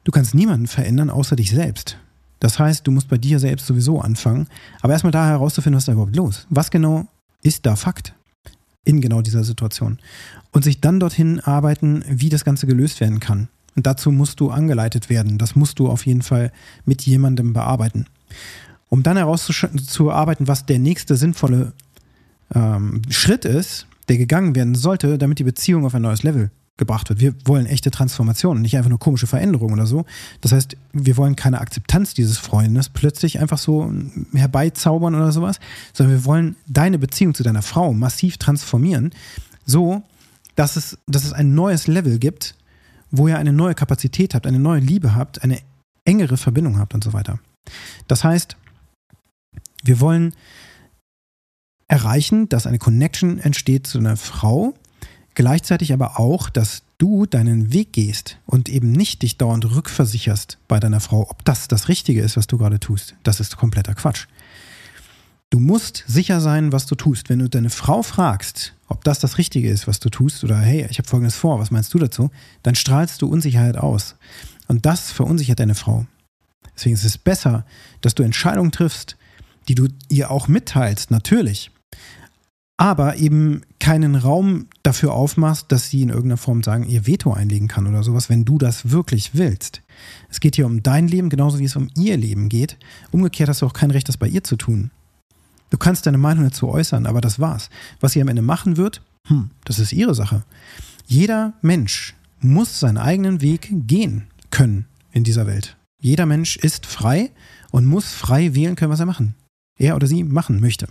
Du 0.03 0.11
kannst 0.11 0.35
niemanden 0.35 0.67
verändern, 0.67 1.11
außer 1.11 1.37
dich 1.37 1.51
selbst. 1.51 1.99
Das 2.41 2.59
heißt, 2.59 2.87
du 2.87 2.91
musst 2.91 3.09
bei 3.09 3.19
dir 3.19 3.39
selbst 3.39 3.67
sowieso 3.67 4.01
anfangen. 4.01 4.49
Aber 4.81 4.93
erstmal 4.93 5.13
da 5.13 5.27
herauszufinden, 5.27 5.77
was 5.77 5.85
ist 5.85 5.89
da 5.89 5.93
überhaupt 5.93 6.17
los? 6.17 6.47
Was 6.51 6.71
genau 6.71 7.07
ist 7.43 7.65
da 7.65 7.77
Fakt 7.77 8.15
in 8.85 9.01
genau 9.01 9.23
dieser 9.23 9.45
Situation? 9.45 9.99
Und 10.51 10.65
sich 10.65 10.81
dann 10.81 11.01
dorthin 11.01 11.41
arbeiten, 11.41 12.05
wie 12.09 12.29
das 12.29 12.45
Ganze 12.45 12.67
gelöst 12.67 13.01
werden 13.01 13.21
kann. 13.21 13.49
Und 13.77 13.87
dazu 13.87 14.11
musst 14.11 14.41
du 14.41 14.51
angeleitet 14.51 15.11
werden. 15.11 15.39
Das 15.39 15.57
musst 15.57 15.79
du 15.79 15.89
auf 15.89 16.07
jeden 16.07 16.23
Fall 16.23 16.53
mit 16.85 17.03
jemandem 17.03 17.53
bearbeiten. 17.53 18.07
Um 18.89 19.03
dann 19.03 19.17
herauszuarbeiten, 19.17 20.49
was 20.49 20.67
der 20.67 20.79
nächste 20.79 21.17
sinnvolle 21.17 21.73
ähm, 22.55 23.03
Schritt 23.11 23.45
ist, 23.45 23.87
der 24.09 24.19
gegangen 24.19 24.55
werden 24.55 24.75
sollte, 24.75 25.19
damit 25.19 25.39
die 25.39 25.45
Beziehung 25.45 25.85
auf 25.85 25.95
ein 25.95 26.03
neues 26.03 26.23
Level 26.23 26.51
gebracht 26.77 27.09
wird. 27.09 27.21
Wir 27.21 27.35
wollen 27.45 27.67
echte 27.67 27.91
Transformationen, 27.91 28.63
nicht 28.63 28.77
einfach 28.77 28.91
nur 28.91 28.99
komische 28.99 29.27
Veränderungen 29.27 29.75
oder 29.75 29.87
so. 29.87 30.05
Das 30.41 30.53
heißt, 30.53 30.77
wir 30.93 31.17
wollen 31.17 31.37
keine 31.37 31.61
Akzeptanz 31.61 32.15
dieses 32.15 32.39
Freundes 32.39 32.89
plötzlich 32.89 33.39
einfach 33.39 33.59
so 33.59 33.93
herbeizaubern 34.33 35.15
oder 35.15 35.31
sowas, 35.31 35.61
sondern 35.93 36.17
wir 36.17 36.25
wollen 36.25 36.57
deine 36.67 36.99
Beziehung 36.99 37.35
zu 37.35 37.45
deiner 37.45 37.63
Frau 37.63 37.93
massiv 37.93 38.39
transformieren, 38.39 39.11
so 39.65 40.03
dass 40.57 40.77
es, 40.77 40.99
dass 41.07 41.25
es 41.25 41.33
ein 41.33 41.55
neues 41.55 41.87
Level 41.87 42.19
gibt, 42.19 42.57
wo 43.11 43.29
ihr 43.29 43.39
eine 43.39 43.53
neue 43.53 43.75
Kapazität 43.75 44.35
habt, 44.35 44.47
eine 44.47 44.59
neue 44.59 44.81
Liebe 44.81 45.15
habt, 45.15 45.43
eine 45.43 45.61
engere 46.05 46.37
Verbindung 46.37 46.79
habt 46.79 46.95
und 46.95 47.05
so 47.05 47.13
weiter. 47.13 47.39
Das 48.09 48.25
heißt, 48.25 48.57
wir 49.85 50.01
wollen 50.01 50.35
erreichen, 51.87 52.49
dass 52.49 52.67
eine 52.67 52.79
Connection 52.79 53.39
entsteht 53.39 53.87
zu 53.87 53.99
einer 53.99 54.17
Frau, 54.17 54.75
Gleichzeitig 55.35 55.93
aber 55.93 56.19
auch, 56.19 56.49
dass 56.49 56.83
du 56.99 57.27
deinen 57.27 57.73
Weg 57.73 57.93
gehst 57.93 58.39
und 58.47 58.69
eben 58.69 58.93
nicht 58.93 59.23
dich 59.23 59.37
dauernd 59.37 59.75
rückversicherst 59.75 60.59
bei 60.69 60.79
deiner 60.79 61.01
Frau, 61.01 61.29
ob 61.29 61.45
das 61.45 61.67
das 61.67 61.89
Richtige 61.89 62.23
ist, 62.23 62.37
was 62.37 62.47
du 62.47 62.57
gerade 62.57 62.79
tust. 62.79 63.17
Das 63.25 63.41
ist 63.41 63.57
kompletter 63.57 63.95
Quatsch. 63.95 64.27
Du 65.51 65.61
musst 65.61 66.05
sicher 66.07 66.41
sein, 66.41 66.73
was 66.73 66.87
du 66.87 66.95
tust. 66.95 67.29
Wenn 67.29 67.41
du 67.41 67.49
deine 67.49 67.71
Frau 67.71 68.03
fragst, 68.03 68.75
ob 68.89 69.05
das 69.05 69.19
das 69.19 69.39
Richtige 69.39 69.71
ist, 69.71 69.87
was 69.87 70.01
du 70.01 70.09
tust, 70.09 70.45
oder 70.45 70.59
hey, 70.59 70.87
ich 70.91 70.99
habe 70.99 71.09
Folgendes 71.09 71.37
vor, 71.37 71.59
was 71.59 71.71
meinst 71.71 71.95
du 71.95 71.99
dazu? 71.99 72.31
Dann 72.63 72.75
strahlst 72.75 73.23
du 73.23 73.29
Unsicherheit 73.29 73.77
aus. 73.77 74.17
Und 74.67 74.87
das 74.87 75.13
verunsichert 75.13 75.61
deine 75.61 75.75
Frau. 75.75 76.07
Deswegen 76.75 76.95
ist 76.95 77.05
es 77.05 77.19
besser, 77.19 77.65
dass 78.01 78.15
du 78.15 78.23
Entscheidungen 78.23 78.73
triffst, 78.73 79.17
die 79.69 79.75
du 79.75 79.89
ihr 80.09 80.31
auch 80.31 80.49
mitteilst, 80.49 81.11
natürlich. 81.11 81.71
Aber 82.77 83.17
eben 83.17 83.63
keinen 83.79 84.17
Raum 84.17 84.67
dafür 84.83 85.13
aufmachst, 85.13 85.71
dass 85.71 85.91
sie 85.91 86.03
in 86.03 86.09
irgendeiner 86.09 86.39
Form 86.39 86.63
sagen, 86.65 86.85
ihr 86.85 87.07
Veto 87.07 87.33
einlegen 87.33 87.69
kann 87.69 87.87
oder 87.87 88.03
sowas, 88.03 88.29
wenn 88.29 88.45
du 88.45 88.59
das 88.59 88.91
wirklich 88.91 89.35
willst. 89.35 89.83
Es 90.29 90.41
geht 90.41 90.57
hier 90.57 90.67
um 90.67 90.83
dein 90.83 91.07
Leben, 91.07 91.29
genauso 91.29 91.61
wie 91.61 91.65
es 91.65 91.77
um 91.77 91.89
ihr 91.97 92.17
Leben 92.17 92.49
geht. 92.49 92.77
Umgekehrt 93.13 93.49
hast 93.49 93.63
du 93.63 93.67
auch 93.67 93.73
kein 93.73 93.93
Recht, 93.93 94.09
das 94.09 94.17
bei 94.17 94.27
ihr 94.27 94.43
zu 94.43 94.57
tun. 94.57 94.91
Du 95.71 95.79
kannst 95.79 96.07
deine 96.07 96.19
Meinung 96.19 96.45
dazu 96.45 96.69
äußern, 96.69 97.07
aber 97.07 97.21
das 97.21 97.39
war's. 97.39 97.71
Was 98.01 98.13
sie 98.13 98.21
am 98.21 98.29
Ende 98.29 98.43
machen 98.43 98.77
wird, 98.77 99.03
hm, 99.29 99.51
das 99.65 99.79
ist 99.79 99.93
ihre 99.93 100.15
Sache. 100.15 100.45
Jeder 101.07 101.55
Mensch 101.63 102.15
muss 102.41 102.81
seinen 102.81 102.99
eigenen 102.99 103.41
Weg 103.41 103.69
gehen 103.87 104.27
können 104.51 104.87
in 105.13 105.25
dieser 105.25 105.47
Welt. 105.47 105.77
Jeder 106.01 106.27
Mensch 106.27 106.57
ist 106.57 106.87
frei 106.87 107.31
und 107.71 107.87
muss 107.87 108.13
frei 108.13 108.55
wählen 108.55 108.77
können, 108.77 108.93
was 108.93 109.01
er 109.01 109.07
machen. 109.07 109.35
Er 109.79 109.97
oder 109.97 110.07
sie 110.07 110.23
machen 110.23 110.61
möchte. 110.61 110.87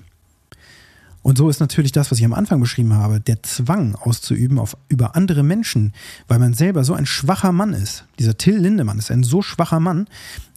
Und 1.23 1.37
so 1.37 1.49
ist 1.49 1.59
natürlich 1.59 1.93
das, 1.93 2.11
was 2.11 2.19
ich 2.19 2.25
am 2.25 2.33
Anfang 2.33 2.59
beschrieben 2.59 2.93
habe, 2.93 3.19
der 3.19 3.41
Zwang 3.41 3.95
auszuüben 3.95 4.59
auf, 4.59 4.77
über 4.89 5.15
andere 5.15 5.41
Menschen, 5.41 5.93
weil 6.27 6.37
man 6.37 6.53
selber 6.53 6.83
so 6.83 6.93
ein 6.93 7.05
schwacher 7.05 7.51
Mann 7.51 7.73
ist. 7.73 8.05
Dieser 8.19 8.37
Till 8.37 8.57
Lindemann 8.57 8.99
ist 8.99 9.09
ein 9.09 9.23
so 9.23 9.41
schwacher 9.41 9.79
Mann, 9.79 10.07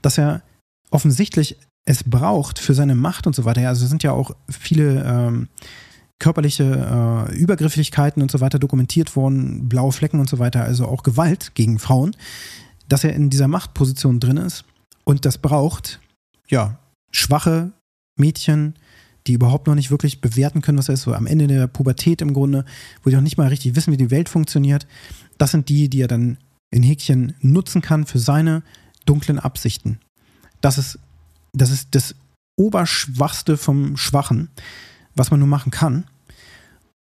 dass 0.02 0.18
er 0.18 0.42
offensichtlich 0.90 1.56
es 1.84 2.02
braucht 2.02 2.58
für 2.58 2.74
seine 2.74 2.96
Macht 2.96 3.28
und 3.28 3.36
so 3.36 3.44
weiter. 3.44 3.66
Also 3.68 3.84
es 3.84 3.90
sind 3.90 4.02
ja 4.02 4.10
auch 4.10 4.32
viele 4.50 5.04
ähm, 5.04 5.48
körperliche 6.18 7.28
äh, 7.30 7.36
Übergrifflichkeiten 7.36 8.20
und 8.20 8.30
so 8.30 8.40
weiter 8.40 8.58
dokumentiert 8.58 9.14
worden, 9.14 9.68
blaue 9.68 9.92
Flecken 9.92 10.18
und 10.18 10.28
so 10.28 10.38
weiter, 10.38 10.64
also 10.64 10.86
auch 10.86 11.02
Gewalt 11.02 11.54
gegen 11.54 11.78
Frauen, 11.78 12.16
dass 12.88 13.04
er 13.04 13.14
in 13.14 13.30
dieser 13.30 13.48
Machtposition 13.48 14.18
drin 14.18 14.36
ist 14.36 14.64
und 15.04 15.24
das 15.24 15.38
braucht, 15.38 16.00
ja, 16.48 16.78
schwache 17.12 17.72
Mädchen, 18.16 18.74
die 19.26 19.32
überhaupt 19.32 19.66
noch 19.66 19.74
nicht 19.74 19.90
wirklich 19.90 20.20
bewerten 20.20 20.62
können, 20.62 20.78
was 20.78 20.88
er 20.88 20.94
ist, 20.94 21.02
so 21.02 21.14
am 21.14 21.26
Ende 21.26 21.46
der 21.46 21.66
Pubertät 21.66 22.22
im 22.22 22.32
Grunde, 22.32 22.64
wo 23.02 23.10
die 23.10 23.16
noch 23.16 23.22
nicht 23.22 23.38
mal 23.38 23.48
richtig 23.48 23.74
wissen, 23.74 23.92
wie 23.92 23.96
die 23.96 24.10
Welt 24.10 24.28
funktioniert. 24.28 24.86
Das 25.38 25.50
sind 25.50 25.68
die, 25.68 25.88
die 25.88 26.00
er 26.00 26.08
dann 26.08 26.38
in 26.70 26.82
Häkchen 26.82 27.34
nutzen 27.40 27.82
kann 27.82 28.06
für 28.06 28.18
seine 28.18 28.62
dunklen 29.04 29.38
Absichten. 29.38 30.00
Das 30.60 30.78
ist, 30.78 30.98
das 31.52 31.70
ist 31.70 31.88
das 31.92 32.14
Oberschwachste 32.56 33.56
vom 33.56 33.96
Schwachen, 33.96 34.48
was 35.14 35.30
man 35.30 35.40
nur 35.40 35.48
machen 35.48 35.70
kann, 35.70 36.04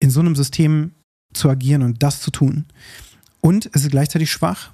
in 0.00 0.10
so 0.10 0.20
einem 0.20 0.36
System 0.36 0.92
zu 1.32 1.48
agieren 1.48 1.82
und 1.82 2.02
das 2.02 2.20
zu 2.20 2.30
tun. 2.30 2.66
Und 3.40 3.70
es 3.72 3.82
ist 3.82 3.90
gleichzeitig 3.90 4.30
schwach, 4.30 4.72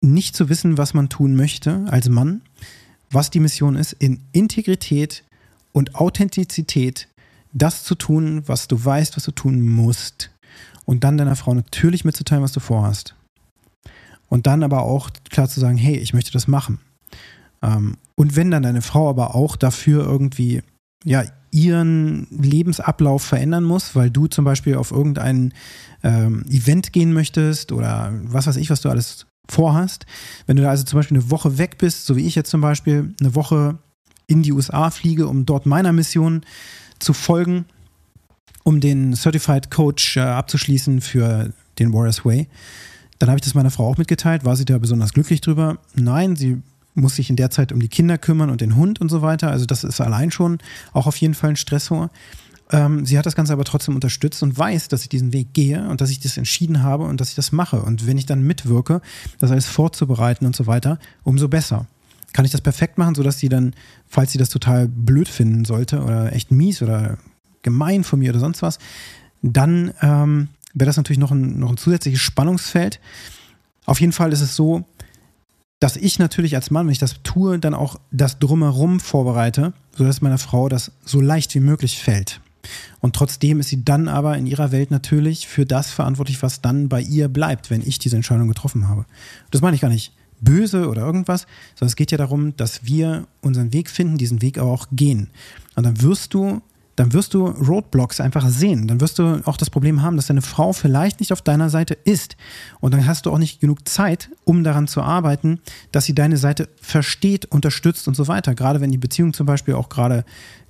nicht 0.00 0.34
zu 0.36 0.48
wissen, 0.48 0.78
was 0.78 0.94
man 0.94 1.08
tun 1.08 1.36
möchte 1.36 1.84
als 1.88 2.08
Mann, 2.08 2.42
was 3.10 3.30
die 3.30 3.40
Mission 3.40 3.76
ist, 3.76 3.92
in 3.92 4.20
Integrität 4.32 5.24
und 5.72 5.94
Authentizität 5.94 7.08
das 7.52 7.84
zu 7.84 7.94
tun, 7.94 8.42
was 8.46 8.68
du 8.68 8.82
weißt, 8.82 9.16
was 9.16 9.24
du 9.24 9.32
tun 9.32 9.66
musst. 9.68 10.30
Und 10.84 11.04
dann 11.04 11.18
deiner 11.18 11.36
Frau 11.36 11.54
natürlich 11.54 12.04
mitzuteilen, 12.04 12.42
was 12.42 12.52
du 12.52 12.60
vorhast. 12.60 13.14
Und 14.28 14.46
dann 14.46 14.62
aber 14.62 14.82
auch 14.82 15.10
klar 15.30 15.48
zu 15.48 15.60
sagen, 15.60 15.76
hey, 15.76 15.96
ich 15.96 16.14
möchte 16.14 16.32
das 16.32 16.48
machen. 16.48 16.80
Ähm, 17.62 17.96
und 18.14 18.36
wenn 18.36 18.50
dann 18.50 18.62
deine 18.62 18.82
Frau 18.82 19.08
aber 19.08 19.34
auch 19.34 19.56
dafür 19.56 20.04
irgendwie, 20.04 20.62
ja, 21.04 21.24
ihren 21.50 22.26
Lebensablauf 22.30 23.22
verändern 23.22 23.64
muss, 23.64 23.94
weil 23.94 24.10
du 24.10 24.26
zum 24.26 24.44
Beispiel 24.44 24.76
auf 24.76 24.90
irgendein 24.90 25.52
ähm, 26.02 26.44
Event 26.48 26.92
gehen 26.92 27.12
möchtest 27.12 27.72
oder 27.72 28.12
was 28.24 28.46
weiß 28.46 28.56
ich, 28.56 28.70
was 28.70 28.80
du 28.80 28.88
alles 28.88 29.26
vorhast. 29.50 30.06
Wenn 30.46 30.56
du 30.56 30.62
da 30.62 30.70
also 30.70 30.84
zum 30.84 30.98
Beispiel 30.98 31.18
eine 31.18 31.30
Woche 31.30 31.58
weg 31.58 31.76
bist, 31.76 32.06
so 32.06 32.16
wie 32.16 32.26
ich 32.26 32.34
jetzt 32.34 32.50
zum 32.50 32.62
Beispiel, 32.62 33.14
eine 33.20 33.34
Woche 33.34 33.78
in 34.26 34.42
die 34.42 34.52
USA 34.52 34.90
fliege, 34.90 35.26
um 35.26 35.46
dort 35.46 35.66
meiner 35.66 35.92
Mission 35.92 36.42
zu 36.98 37.12
folgen, 37.12 37.66
um 38.62 38.80
den 38.80 39.14
Certified 39.14 39.70
Coach 39.70 40.16
äh, 40.16 40.20
abzuschließen 40.20 41.00
für 41.00 41.52
den 41.78 41.92
Warriors 41.92 42.24
Way. 42.24 42.48
Dann 43.18 43.28
habe 43.28 43.38
ich 43.38 43.44
das 43.44 43.54
meiner 43.54 43.70
Frau 43.70 43.88
auch 43.88 43.98
mitgeteilt. 43.98 44.44
War 44.44 44.56
sie 44.56 44.64
da 44.64 44.78
besonders 44.78 45.12
glücklich 45.12 45.40
drüber? 45.40 45.78
Nein, 45.94 46.36
sie 46.36 46.60
muss 46.94 47.16
sich 47.16 47.30
in 47.30 47.36
der 47.36 47.50
Zeit 47.50 47.72
um 47.72 47.80
die 47.80 47.88
Kinder 47.88 48.18
kümmern 48.18 48.50
und 48.50 48.60
den 48.60 48.76
Hund 48.76 49.00
und 49.00 49.08
so 49.08 49.22
weiter. 49.22 49.50
Also 49.50 49.64
das 49.64 49.84
ist 49.84 50.00
allein 50.00 50.30
schon 50.30 50.58
auch 50.92 51.06
auf 51.06 51.16
jeden 51.16 51.34
Fall 51.34 51.50
ein 51.50 51.56
Stressor. 51.56 52.10
Ähm, 52.70 53.06
sie 53.06 53.18
hat 53.18 53.26
das 53.26 53.36
Ganze 53.36 53.52
aber 53.52 53.64
trotzdem 53.64 53.94
unterstützt 53.94 54.42
und 54.42 54.58
weiß, 54.58 54.88
dass 54.88 55.02
ich 55.02 55.08
diesen 55.08 55.32
Weg 55.32 55.52
gehe 55.52 55.88
und 55.88 56.00
dass 56.00 56.10
ich 56.10 56.20
das 56.20 56.36
entschieden 56.36 56.82
habe 56.82 57.04
und 57.04 57.20
dass 57.20 57.30
ich 57.30 57.34
das 57.34 57.52
mache. 57.52 57.82
Und 57.82 58.06
wenn 58.06 58.18
ich 58.18 58.26
dann 58.26 58.42
mitwirke, 58.42 59.00
das 59.38 59.50
alles 59.50 59.66
vorzubereiten 59.66 60.46
und 60.46 60.56
so 60.56 60.66
weiter, 60.66 60.98
umso 61.22 61.48
besser 61.48 61.86
kann 62.32 62.44
ich 62.44 62.50
das 62.50 62.60
perfekt 62.60 62.98
machen, 62.98 63.14
sodass 63.14 63.38
sie 63.38 63.48
dann, 63.48 63.74
falls 64.06 64.32
sie 64.32 64.38
das 64.38 64.48
total 64.48 64.88
blöd 64.88 65.28
finden 65.28 65.64
sollte 65.64 66.02
oder 66.02 66.32
echt 66.32 66.50
mies 66.50 66.82
oder 66.82 67.18
gemein 67.62 68.04
von 68.04 68.18
mir 68.18 68.30
oder 68.30 68.40
sonst 68.40 68.62
was, 68.62 68.78
dann 69.42 69.92
ähm, 70.00 70.48
wäre 70.74 70.86
das 70.86 70.96
natürlich 70.96 71.18
noch 71.18 71.30
ein, 71.30 71.58
noch 71.58 71.70
ein 71.70 71.76
zusätzliches 71.76 72.20
Spannungsfeld. 72.20 73.00
Auf 73.84 74.00
jeden 74.00 74.12
Fall 74.12 74.32
ist 74.32 74.40
es 74.40 74.56
so, 74.56 74.84
dass 75.80 75.96
ich 75.96 76.18
natürlich 76.18 76.54
als 76.54 76.70
Mann, 76.70 76.86
wenn 76.86 76.92
ich 76.92 76.98
das 76.98 77.22
tue, 77.24 77.58
dann 77.58 77.74
auch 77.74 77.98
das 78.12 78.38
drumherum 78.38 79.00
vorbereite, 79.00 79.72
sodass 79.96 80.20
meiner 80.20 80.38
Frau 80.38 80.68
das 80.68 80.92
so 81.04 81.20
leicht 81.20 81.54
wie 81.54 81.60
möglich 81.60 81.98
fällt. 81.98 82.40
Und 83.00 83.16
trotzdem 83.16 83.58
ist 83.58 83.68
sie 83.68 83.84
dann 83.84 84.06
aber 84.06 84.38
in 84.38 84.46
ihrer 84.46 84.70
Welt 84.70 84.92
natürlich 84.92 85.48
für 85.48 85.66
das 85.66 85.90
verantwortlich, 85.90 86.40
was 86.42 86.60
dann 86.60 86.88
bei 86.88 87.00
ihr 87.00 87.28
bleibt, 87.28 87.70
wenn 87.70 87.82
ich 87.82 87.98
diese 87.98 88.14
Entscheidung 88.14 88.46
getroffen 88.46 88.88
habe. 88.88 89.06
Das 89.50 89.60
meine 89.60 89.74
ich 89.74 89.80
gar 89.80 89.88
nicht 89.88 90.12
böse 90.42 90.88
oder 90.88 91.02
irgendwas, 91.02 91.46
sondern 91.74 91.88
es 91.88 91.96
geht 91.96 92.10
ja 92.10 92.18
darum, 92.18 92.54
dass 92.56 92.84
wir 92.84 93.26
unseren 93.40 93.72
Weg 93.72 93.88
finden, 93.88 94.18
diesen 94.18 94.42
Weg 94.42 94.58
aber 94.58 94.70
auch 94.70 94.88
gehen. 94.92 95.30
Und 95.76 95.84
dann 95.84 96.02
wirst 96.02 96.34
du, 96.34 96.60
dann 96.96 97.12
wirst 97.12 97.32
du 97.32 97.46
Roadblocks 97.46 98.20
einfach 98.20 98.46
sehen. 98.48 98.86
Dann 98.86 99.00
wirst 99.00 99.18
du 99.18 99.40
auch 99.46 99.56
das 99.56 99.70
Problem 99.70 100.02
haben, 100.02 100.16
dass 100.16 100.26
deine 100.26 100.42
Frau 100.42 100.72
vielleicht 100.72 101.20
nicht 101.20 101.32
auf 101.32 101.40
deiner 101.40 101.70
Seite 101.70 101.94
ist. 101.94 102.36
Und 102.80 102.92
dann 102.92 103.06
hast 103.06 103.24
du 103.26 103.30
auch 103.30 103.38
nicht 103.38 103.60
genug 103.60 103.88
Zeit, 103.88 104.30
um 104.44 104.64
daran 104.64 104.88
zu 104.88 105.00
arbeiten, 105.00 105.60
dass 105.92 106.04
sie 106.04 106.14
deine 106.14 106.36
Seite 106.36 106.68
versteht, 106.80 107.46
unterstützt 107.46 108.08
und 108.08 108.14
so 108.14 108.28
weiter. 108.28 108.54
Gerade 108.54 108.80
wenn 108.80 108.90
die 108.90 108.98
Beziehung 108.98 109.32
zum 109.32 109.46
Beispiel 109.46 109.74
auch 109.74 109.88
gerade 109.88 110.24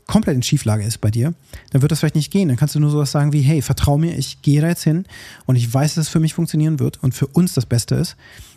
komplett 0.06 0.36
in 0.36 0.42
Schieflage 0.42 0.84
ist 0.84 1.00
bei 1.00 1.10
dir, 1.10 1.34
dann 1.70 1.82
wird 1.82 1.92
das 1.92 2.00
vielleicht 2.00 2.16
nicht 2.16 2.30
gehen. 2.30 2.48
Dann 2.48 2.56
kannst 2.56 2.74
du 2.74 2.80
nur 2.80 2.90
sowas 2.90 3.10
sagen 3.10 3.32
wie, 3.32 3.40
hey, 3.40 3.62
vertrau 3.62 3.98
mir, 3.98 4.16
ich 4.16 4.42
gehe 4.42 4.60
da 4.60 4.68
jetzt 4.68 4.84
hin 4.84 5.06
und 5.46 5.56
ich 5.56 5.72
weiß, 5.72 5.94
dass 5.94 6.06
es 6.06 6.10
für 6.10 6.20
mich 6.20 6.34
funktionieren 6.34 6.80
wird 6.80 7.02
und 7.02 7.14
für 7.14 7.26
uns 7.28 7.54
das 7.54 7.66
Beste 7.66 7.94
ist. 7.94 8.16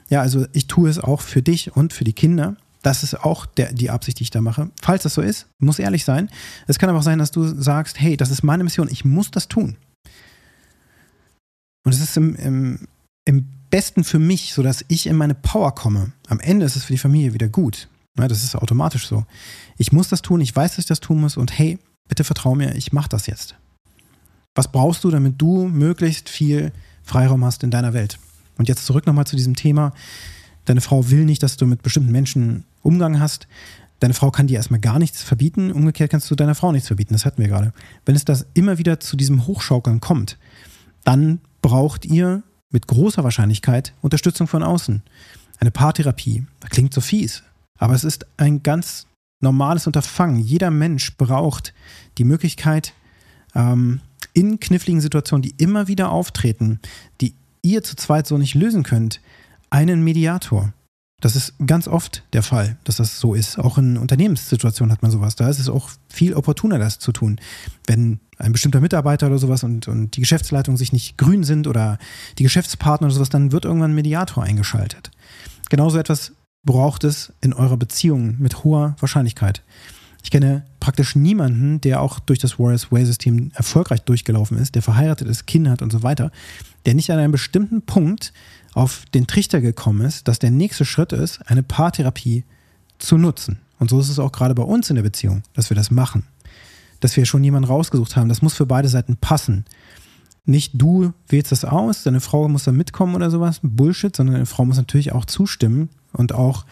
Ja, 0.10 0.22
also 0.22 0.46
ich 0.54 0.68
tue 0.68 0.90
es 0.90 1.00
auch 1.00 1.22
für 1.22 1.42
dich 1.42 1.76
und 1.76 1.94
für 1.94 2.04
die 2.04 2.14
Kinder. 2.14 2.56
Das 2.82 3.02
ist 3.02 3.16
auch 3.16 3.48
der, 3.48 3.74
die 3.74 3.90
Absicht, 3.90 4.20
die 4.20 4.24
ich 4.24 4.30
da 4.30 4.42
mache. 4.42 4.70
Falls 4.82 5.04
das 5.04 5.16
so 5.16 5.22
ist, 5.22 5.48
muss 5.58 5.80
ehrlich 5.80 6.06
sein. 6.06 6.30
Es 6.68 6.78
kann 6.78 6.90
aber 6.90 7.00
auch 7.00 7.04
sein, 7.04 7.18
dass 7.18 7.32
du 7.32 7.44
sagst, 7.44 8.00
hey, 8.00 8.16
das 8.16 8.30
ist 8.30 8.44
meine 8.44 8.64
Mission, 8.64 8.90
ich 8.92 9.04
muss 9.04 9.32
das 9.32 9.48
tun. 9.48 9.76
Und 11.84 11.94
es 11.94 12.00
ist 12.00 12.16
im, 12.18 12.36
im, 12.36 12.88
im 13.26 13.48
besten 13.72 14.04
für 14.04 14.20
mich, 14.20 14.54
sodass 14.54 14.86
ich 14.88 15.08
in 15.08 15.16
meine 15.16 15.36
Power 15.36 15.74
komme. 15.74 16.12
Am 16.28 16.40
Ende 16.40 16.66
ist 16.66 16.76
es 16.76 16.86
für 16.86 16.94
die 16.94 17.00
Familie 17.00 17.34
wieder 17.34 17.50
gut. 17.50 17.88
Ja, 18.18 18.28
das 18.28 18.44
ist 18.44 18.56
automatisch 18.56 19.08
so. 19.08 19.26
Ich 19.78 19.92
muss 19.92 20.10
das 20.10 20.22
tun, 20.22 20.42
ich 20.42 20.56
weiß, 20.56 20.72
dass 20.72 20.80
ich 20.80 20.86
das 20.86 21.00
tun 21.00 21.20
muss 21.20 21.38
und 21.38 21.58
hey, 21.58 21.80
bitte 22.08 22.24
vertrau 22.24 22.56
mir, 22.56 22.76
ich 22.76 22.94
mache 22.94 23.10
das 23.10 23.28
jetzt. 23.28 23.56
Was 24.54 24.72
brauchst 24.72 25.04
du, 25.04 25.12
damit 25.12 25.42
du 25.42 25.68
möglichst 25.68 26.30
viel 26.30 26.72
Freiraum 27.04 27.44
hast 27.44 27.64
in 27.64 27.72
deiner 27.72 27.94
Welt? 27.94 28.20
Und 28.58 28.68
jetzt 28.68 28.86
zurück 28.86 29.06
nochmal 29.06 29.28
zu 29.28 29.36
diesem 29.36 29.56
Thema. 29.56 29.94
Deine 30.66 30.82
Frau 30.82 31.10
will 31.10 31.26
nicht, 31.26 31.44
dass 31.44 31.58
du 31.58 31.66
mit 31.66 31.84
bestimmten 31.84 32.12
Menschen 32.12 32.66
Umgang 32.82 33.20
hast. 33.20 33.48
Deine 34.00 34.14
Frau 34.14 34.32
kann 34.32 34.48
dir 34.48 34.58
erstmal 34.58 34.80
gar 34.80 35.00
nichts 35.00 35.24
verbieten. 35.24 35.72
Umgekehrt 35.72 36.12
kannst 36.12 36.30
du 36.30 36.36
deiner 36.36 36.56
Frau 36.56 36.72
nichts 36.72 36.88
verbieten. 36.88 37.14
Das 37.14 37.26
hatten 37.26 37.42
wir 37.42 37.48
gerade. 37.48 37.74
Wenn 38.06 38.16
es 38.16 38.26
das 38.26 38.46
immer 38.54 38.78
wieder 38.78 39.00
zu 39.00 39.16
diesem 39.16 39.48
Hochschaukeln 39.48 40.02
kommt, 40.02 40.38
dann 41.04 41.40
braucht 41.62 42.06
ihr 42.06 42.44
mit 42.72 42.88
großer 42.88 43.24
Wahrscheinlichkeit 43.24 43.94
Unterstützung 44.02 44.48
von 44.48 44.64
außen. 44.64 45.02
Eine 45.60 45.72
Paartherapie. 45.72 46.46
Das 46.60 46.72
klingt 46.72 46.94
so 46.94 47.02
fies. 47.02 47.44
Aber 47.80 47.94
es 47.94 48.04
ist 48.04 48.26
ein 48.38 48.64
ganz 48.64 49.08
normales 49.42 49.88
Unterfangen. 49.88 50.40
Jeder 50.40 50.72
Mensch 50.72 51.16
braucht 51.18 51.74
die 52.18 52.24
Möglichkeit, 52.24 52.94
ähm, 53.54 54.02
in 54.34 54.60
kniffligen 54.60 55.00
Situationen, 55.00 55.44
die 55.44 55.56
immer 55.58 55.88
wieder 55.88 56.12
auftreten, 56.12 56.80
die 57.22 57.34
ihr 57.66 57.84
zu 57.84 57.96
zweit 57.96 58.28
so 58.28 58.38
nicht 58.38 58.56
lösen 58.56 58.84
könnt, 58.84 59.20
einen 59.70 60.04
Mediator. 60.04 60.74
Das 61.22 61.36
ist 61.36 61.54
ganz 61.66 61.88
oft 61.88 62.24
der 62.34 62.44
Fall, 62.44 62.78
dass 62.84 62.98
das 62.98 63.20
so 63.20 63.34
ist. 63.34 63.58
Auch 63.58 63.78
in 63.78 63.98
Unternehmenssituationen 63.98 64.92
hat 64.92 65.02
man 65.02 65.12
sowas. 65.12 65.36
Da 65.36 65.50
ist 65.50 65.60
es 65.60 65.70
auch 65.70 65.90
viel 66.10 66.34
opportuner, 66.34 66.78
das 66.78 67.00
zu 67.00 67.12
tun. 67.12 67.40
Wenn 67.88 68.20
ein 68.38 68.52
bestimmter 68.52 68.82
Mitarbeiter 68.82 69.28
oder 69.28 69.38
sowas 69.38 69.64
und, 69.64 69.88
und 69.88 70.16
die 70.16 70.22
Geschäftsleitung 70.22 70.78
sich 70.78 70.94
nicht 70.94 71.18
grün 71.18 71.44
sind 71.44 71.68
oder 71.68 71.98
die 72.38 72.44
Geschäftspartner 72.44 73.08
oder 73.08 73.16
sowas, 73.16 73.30
dann 73.30 73.52
wird 73.52 73.66
irgendwann 73.66 73.92
ein 73.92 73.96
Mediator 73.96 74.44
eingeschaltet. 74.44 75.10
Genauso 75.70 75.98
etwas 75.98 76.34
braucht 76.66 77.04
es 77.04 77.32
in 77.42 77.54
eurer 77.54 77.78
Beziehung 77.78 78.36
mit 78.40 78.64
hoher 78.64 78.96
Wahrscheinlichkeit. 79.00 79.64
Ich 80.22 80.32
kenne 80.32 80.66
praktisch 80.80 81.16
niemanden, 81.16 81.80
der 81.82 82.02
auch 82.02 82.20
durch 82.20 82.40
das 82.40 82.60
Warriors 82.60 82.92
Way 82.92 83.06
System 83.06 83.52
erfolgreich 83.54 84.02
durchgelaufen 84.02 84.58
ist, 84.58 84.76
der 84.76 84.82
verheiratet 84.82 85.28
ist, 85.28 85.46
Kinder 85.46 85.72
hat 85.72 85.84
und 85.84 85.92
so 85.92 86.04
weiter, 86.04 86.32
der 86.86 86.94
nicht 86.94 87.12
an 87.12 87.20
einem 87.20 87.32
bestimmten 87.32 87.82
Punkt 87.82 88.34
auf 88.74 89.06
den 89.14 89.28
Trichter 89.28 89.62
gekommen 89.62 90.02
ist, 90.02 90.28
dass 90.28 90.40
der 90.40 90.52
nächste 90.52 90.86
Schritt 90.86 91.14
ist, 91.14 91.40
eine 91.50 91.64
Paartherapie 91.64 92.44
zu 93.00 93.18
nutzen. 93.18 93.60
Und 93.80 93.90
so 93.90 94.00
ist 94.00 94.10
es 94.10 94.20
auch 94.20 94.32
gerade 94.32 94.56
bei 94.56 94.64
uns 94.64 94.90
in 94.90 94.96
der 94.96 95.04
Beziehung, 95.04 95.44
dass 95.54 95.70
wir 95.70 95.76
das 95.76 95.92
machen. 95.92 96.26
Dass 97.00 97.16
wir 97.18 97.26
schon 97.26 97.44
jemanden 97.44 97.68
rausgesucht 97.68 98.16
haben. 98.16 98.30
Das 98.30 98.42
muss 98.42 98.54
für 98.54 98.66
beide 98.66 98.88
Seiten 98.88 99.18
passen. 99.18 99.66
Nicht 100.46 100.74
du 100.76 101.14
wählst 101.28 101.52
das 101.52 101.66
aus, 101.66 102.04
deine 102.04 102.22
Frau 102.22 102.48
muss 102.48 102.66
da 102.66 102.72
mitkommen 102.72 103.16
oder 103.16 103.32
sowas, 103.32 103.60
Bullshit, 103.64 104.16
sondern 104.16 104.36
deine 104.36 104.46
Frau 104.46 104.64
muss 104.64 104.78
natürlich 104.78 105.12
auch 105.12 105.26
zustimmen 105.26 105.90
und 106.14 106.34
auch 106.34 106.66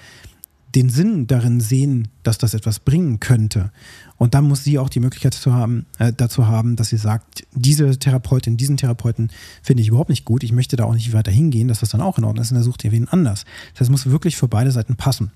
den 0.76 0.90
Sinn 0.90 1.28
darin 1.28 1.60
sehen, 1.60 2.08
dass 2.24 2.38
das 2.38 2.54
etwas 2.54 2.80
bringen 2.80 3.20
könnte. 3.20 3.72
Und 4.18 4.34
dann 4.34 4.46
muss 4.46 4.64
sie 4.64 4.80
auch 4.80 4.90
die 4.90 5.00
Möglichkeit 5.00 5.34
zu 5.34 5.54
haben, 5.54 5.86
äh, 6.00 6.12
dazu 6.12 6.48
haben, 6.48 6.76
dass 6.76 6.90
sie 6.90 6.98
sagt, 6.98 7.46
diese 7.54 7.98
Therapeutin, 8.00 8.58
diesen 8.58 8.78
Therapeuten 8.78 9.30
finde 9.62 9.82
ich 9.82 9.90
überhaupt 9.90 10.10
nicht 10.10 10.26
gut, 10.26 10.44
ich 10.44 10.52
möchte 10.52 10.76
da 10.76 10.86
auch 10.86 10.94
nicht 10.94 11.14
weiter 11.14 11.32
hingehen, 11.32 11.68
dass 11.68 11.82
das 11.82 11.90
dann 11.90 12.02
auch 12.02 12.18
in 12.18 12.24
Ordnung 12.24 12.44
ist 12.44 12.52
und 12.52 12.58
er 12.58 12.64
sucht 12.64 12.84
ihr 12.84 12.92
wen 12.92 13.08
anders. 13.08 13.46
Das 13.78 13.90
muss 13.90 14.10
wirklich 14.10 14.36
für 14.36 14.48
beide 14.48 14.72
Seiten 14.72 14.96
passen. 14.96 15.32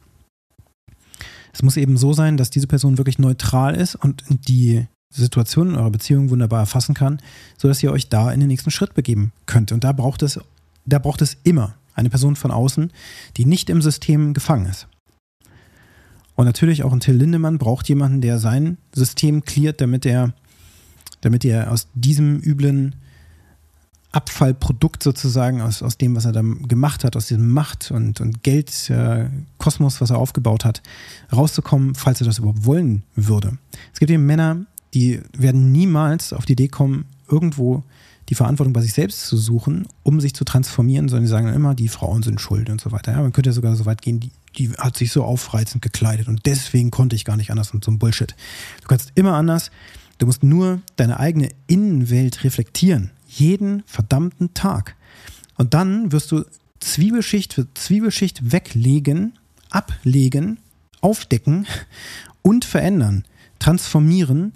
Es 1.54 1.64
muss 1.64 1.78
eben 1.78 1.98
so 1.98 2.14
sein, 2.14 2.38
dass 2.38 2.50
diese 2.50 2.68
Person 2.68 2.98
wirklich 2.98 3.20
neutral 3.20 3.76
ist 3.76 3.96
und 3.96 4.24
die 4.48 4.86
Situation 5.10 5.70
in 5.70 5.76
eurer 5.76 5.92
Beziehung 5.92 6.30
wunderbar 6.30 6.60
erfassen 6.60 6.94
kann, 6.94 7.20
sodass 7.58 7.82
ihr 7.82 7.92
euch 7.92 8.10
da 8.10 8.32
in 8.32 8.40
den 8.40 8.50
nächsten 8.50 8.72
Schritt 8.72 8.94
begeben 8.94 9.32
könnt. 9.46 9.72
Und 9.72 9.84
da 9.84 9.92
braucht 9.92 10.22
es, 10.22 10.40
da 10.86 11.00
braucht 11.00 11.22
es 11.22 11.38
immer 11.44 11.76
eine 11.96 12.10
Person 12.10 12.36
von 12.36 12.52
außen, 12.52 12.92
die 13.38 13.46
nicht 13.46 13.70
im 13.70 13.82
System 13.82 14.34
gefangen 14.34 14.68
ist. 14.68 14.88
Und 16.38 16.46
natürlich 16.46 16.84
auch 16.84 16.94
ein 16.94 17.00
Till 17.00 17.16
Lindemann 17.16 17.58
braucht 17.58 17.90
jemanden, 17.90 18.22
der 18.22 18.38
sein 18.38 18.78
System 18.94 19.44
cleart, 19.44 19.82
damit 19.82 20.06
er, 20.06 20.34
damit 21.22 21.44
er 21.44 21.72
aus 21.72 21.88
diesem 21.96 22.40
üblen 22.40 22.96
Abfallprodukt 24.12 25.02
sozusagen, 25.02 25.62
aus, 25.62 25.82
aus 25.82 25.98
dem, 25.98 26.16
was 26.16 26.26
er 26.26 26.34
da 26.34 26.42
gemacht 26.42 27.04
hat, 27.04 27.16
aus 27.16 27.28
diesem 27.28 27.50
Macht- 27.50 27.90
und, 27.90 28.22
und 28.22 28.44
Geldkosmos, 28.44 29.98
äh, 29.98 30.02
was 30.02 30.12
er 30.12 30.20
aufgebaut 30.20 30.64
hat, 30.64 30.84
rauszukommen, 31.34 31.96
falls 31.96 32.22
er 32.22 32.28
das 32.28 32.38
überhaupt 32.38 32.66
wollen 32.66 33.02
würde. 33.16 33.58
Es 33.92 34.00
gibt 34.00 34.12
eben 34.12 34.26
Männer, 34.28 34.66
die 34.94 35.20
werden 35.36 35.72
niemals 35.72 36.34
auf 36.34 36.46
die 36.46 36.54
Idee 36.54 36.68
kommen, 36.68 37.06
irgendwo 37.28 37.84
die 38.30 38.36
Verantwortung 38.36 38.74
bei 38.74 38.82
sich 38.82 38.94
selbst 38.94 39.26
zu 39.26 39.38
suchen, 39.38 39.88
um 40.04 40.20
sich 40.20 40.36
zu 40.36 40.44
transformieren, 40.44 41.10
sondern 41.10 41.24
die 41.24 41.30
sagen 41.30 41.54
immer, 41.54 41.76
die 41.76 41.88
Frauen 41.88 42.24
sind 42.24 42.42
schuld 42.42 42.70
und 42.70 42.80
so 42.80 42.92
weiter. 42.92 43.14
Ja, 43.14 43.22
man 43.22 43.32
könnte 43.32 43.50
ja 43.50 43.54
sogar 43.54 43.76
so 43.76 43.86
weit 43.86 44.02
gehen, 44.02 44.20
die, 44.20 44.32
die 44.58 44.72
hat 44.72 44.98
sich 44.98 45.12
so 45.12 45.24
aufreizend 45.24 45.82
gekleidet 45.82 46.28
und 46.28 46.46
deswegen 46.46 46.92
konnte 46.92 47.16
ich 47.16 47.26
gar 47.26 47.38
nicht 47.38 47.52
anders 47.52 47.72
und 47.72 47.84
so 47.84 47.92
ein 47.92 48.00
Bullshit. 48.00 48.36
Du 48.82 48.88
kannst 48.88 49.12
immer 49.16 49.34
anders. 49.34 49.72
Du 50.18 50.26
musst 50.26 50.44
nur 50.44 50.82
deine 50.96 51.20
eigene 51.20 51.50
Innenwelt 51.68 52.44
reflektieren. 52.44 53.12
Jeden 53.28 53.84
verdammten 53.86 54.54
Tag. 54.54 54.96
Und 55.58 55.74
dann 55.74 56.12
wirst 56.12 56.32
du 56.32 56.44
Zwiebelschicht 56.80 57.54
für 57.54 57.68
Zwiebelschicht 57.74 58.52
weglegen, 58.52 59.34
ablegen, 59.70 60.60
aufdecken 61.02 61.68
und 62.42 62.66
verändern, 62.66 63.26
transformieren, 63.60 64.54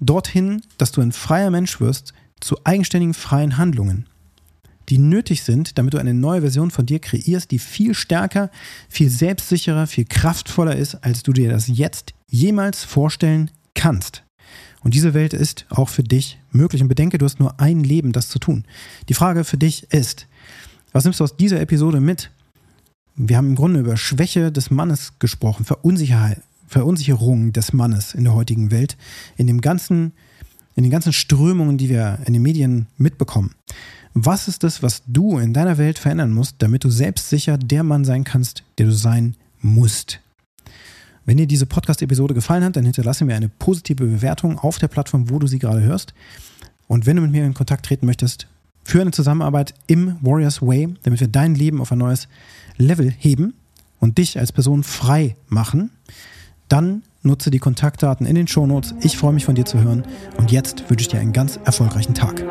dorthin, 0.00 0.62
dass 0.78 0.92
du 0.92 1.00
ein 1.00 1.12
freier 1.12 1.50
Mensch 1.50 1.80
wirst, 1.80 2.12
zu 2.40 2.56
eigenständigen 2.64 3.14
freien 3.14 3.56
Handlungen, 3.56 4.06
die 4.88 4.98
nötig 4.98 5.42
sind, 5.42 5.78
damit 5.78 5.94
du 5.94 5.98
eine 5.98 6.14
neue 6.14 6.40
Version 6.40 6.70
von 6.70 6.86
dir 6.86 6.98
kreierst, 6.98 7.50
die 7.50 7.58
viel 7.58 7.94
stärker, 7.94 8.50
viel 8.88 9.08
selbstsicherer, 9.08 9.86
viel 9.86 10.04
kraftvoller 10.04 10.76
ist, 10.76 10.96
als 10.96 11.22
du 11.22 11.32
dir 11.32 11.50
das 11.50 11.68
jetzt 11.68 12.14
jemals 12.28 12.84
vorstellen 12.84 13.50
kannst. 13.74 14.22
Und 14.82 14.94
diese 14.94 15.14
Welt 15.14 15.32
ist 15.32 15.66
auch 15.70 15.88
für 15.88 16.02
dich 16.02 16.38
möglich. 16.50 16.82
Und 16.82 16.88
bedenke, 16.88 17.18
du 17.18 17.24
hast 17.24 17.40
nur 17.40 17.58
ein 17.58 17.82
Leben, 17.82 18.12
das 18.12 18.28
zu 18.28 18.38
tun. 18.38 18.64
Die 19.08 19.14
Frage 19.14 19.44
für 19.44 19.56
dich 19.56 19.90
ist, 19.92 20.26
was 20.92 21.04
nimmst 21.04 21.20
du 21.20 21.24
aus 21.24 21.36
dieser 21.36 21.60
Episode 21.60 22.00
mit? 22.00 22.30
Wir 23.16 23.36
haben 23.36 23.48
im 23.48 23.54
Grunde 23.54 23.80
über 23.80 23.96
Schwäche 23.96 24.52
des 24.52 24.70
Mannes 24.70 25.14
gesprochen, 25.18 25.64
Verunsicherheit, 25.64 26.42
Verunsicherung 26.66 27.52
des 27.52 27.72
Mannes 27.72 28.14
in 28.14 28.24
der 28.24 28.34
heutigen 28.34 28.70
Welt, 28.70 28.96
in 29.36 29.46
dem 29.46 29.60
ganzen 29.60 30.12
in 30.76 30.82
den 30.82 30.90
ganzen 30.90 31.12
Strömungen, 31.12 31.78
die 31.78 31.88
wir 31.88 32.18
in 32.26 32.32
den 32.32 32.42
Medien 32.42 32.86
mitbekommen. 32.96 33.54
Was 34.16 34.46
ist 34.46 34.62
das, 34.62 34.80
was 34.80 35.02
du 35.08 35.38
in 35.38 35.52
deiner 35.52 35.76
Welt 35.76 35.98
verändern 35.98 36.30
musst, 36.30 36.56
damit 36.60 36.84
du 36.84 36.88
selbstsicher 36.88 37.58
der 37.58 37.82
Mann 37.82 38.04
sein 38.04 38.22
kannst, 38.22 38.62
der 38.78 38.86
du 38.86 38.92
sein 38.92 39.34
musst? 39.60 40.20
Wenn 41.24 41.36
dir 41.36 41.48
diese 41.48 41.66
Podcast-Episode 41.66 42.32
gefallen 42.32 42.62
hat, 42.62 42.76
dann 42.76 42.84
hinterlasse 42.84 43.24
mir 43.24 43.34
eine 43.34 43.48
positive 43.48 44.04
Bewertung 44.04 44.56
auf 44.60 44.78
der 44.78 44.86
Plattform, 44.86 45.30
wo 45.30 45.40
du 45.40 45.48
sie 45.48 45.58
gerade 45.58 45.80
hörst. 45.80 46.14
Und 46.86 47.06
wenn 47.06 47.16
du 47.16 47.22
mit 47.22 47.32
mir 47.32 47.44
in 47.44 47.54
Kontakt 47.54 47.86
treten 47.86 48.06
möchtest, 48.06 48.46
für 48.84 49.00
eine 49.00 49.10
Zusammenarbeit 49.10 49.74
im 49.88 50.16
Warriors 50.20 50.62
Way, 50.62 50.94
damit 51.02 51.18
wir 51.18 51.28
dein 51.28 51.56
Leben 51.56 51.80
auf 51.80 51.90
ein 51.90 51.98
neues 51.98 52.28
Level 52.76 53.10
heben 53.10 53.54
und 53.98 54.18
dich 54.18 54.38
als 54.38 54.52
Person 54.52 54.84
frei 54.84 55.34
machen, 55.48 55.90
dann 56.68 57.02
nutze 57.22 57.50
die 57.50 57.58
Kontaktdaten 57.58 58.26
in 58.26 58.36
den 58.36 58.46
Shownotes. 58.46 58.94
Ich 59.00 59.16
freue 59.16 59.32
mich 59.32 59.44
von 59.44 59.56
dir 59.56 59.64
zu 59.64 59.82
hören 59.82 60.04
und 60.36 60.52
jetzt 60.52 60.88
wünsche 60.88 61.02
ich 61.02 61.08
dir 61.08 61.18
einen 61.18 61.32
ganz 61.32 61.58
erfolgreichen 61.64 62.14
Tag. 62.14 62.44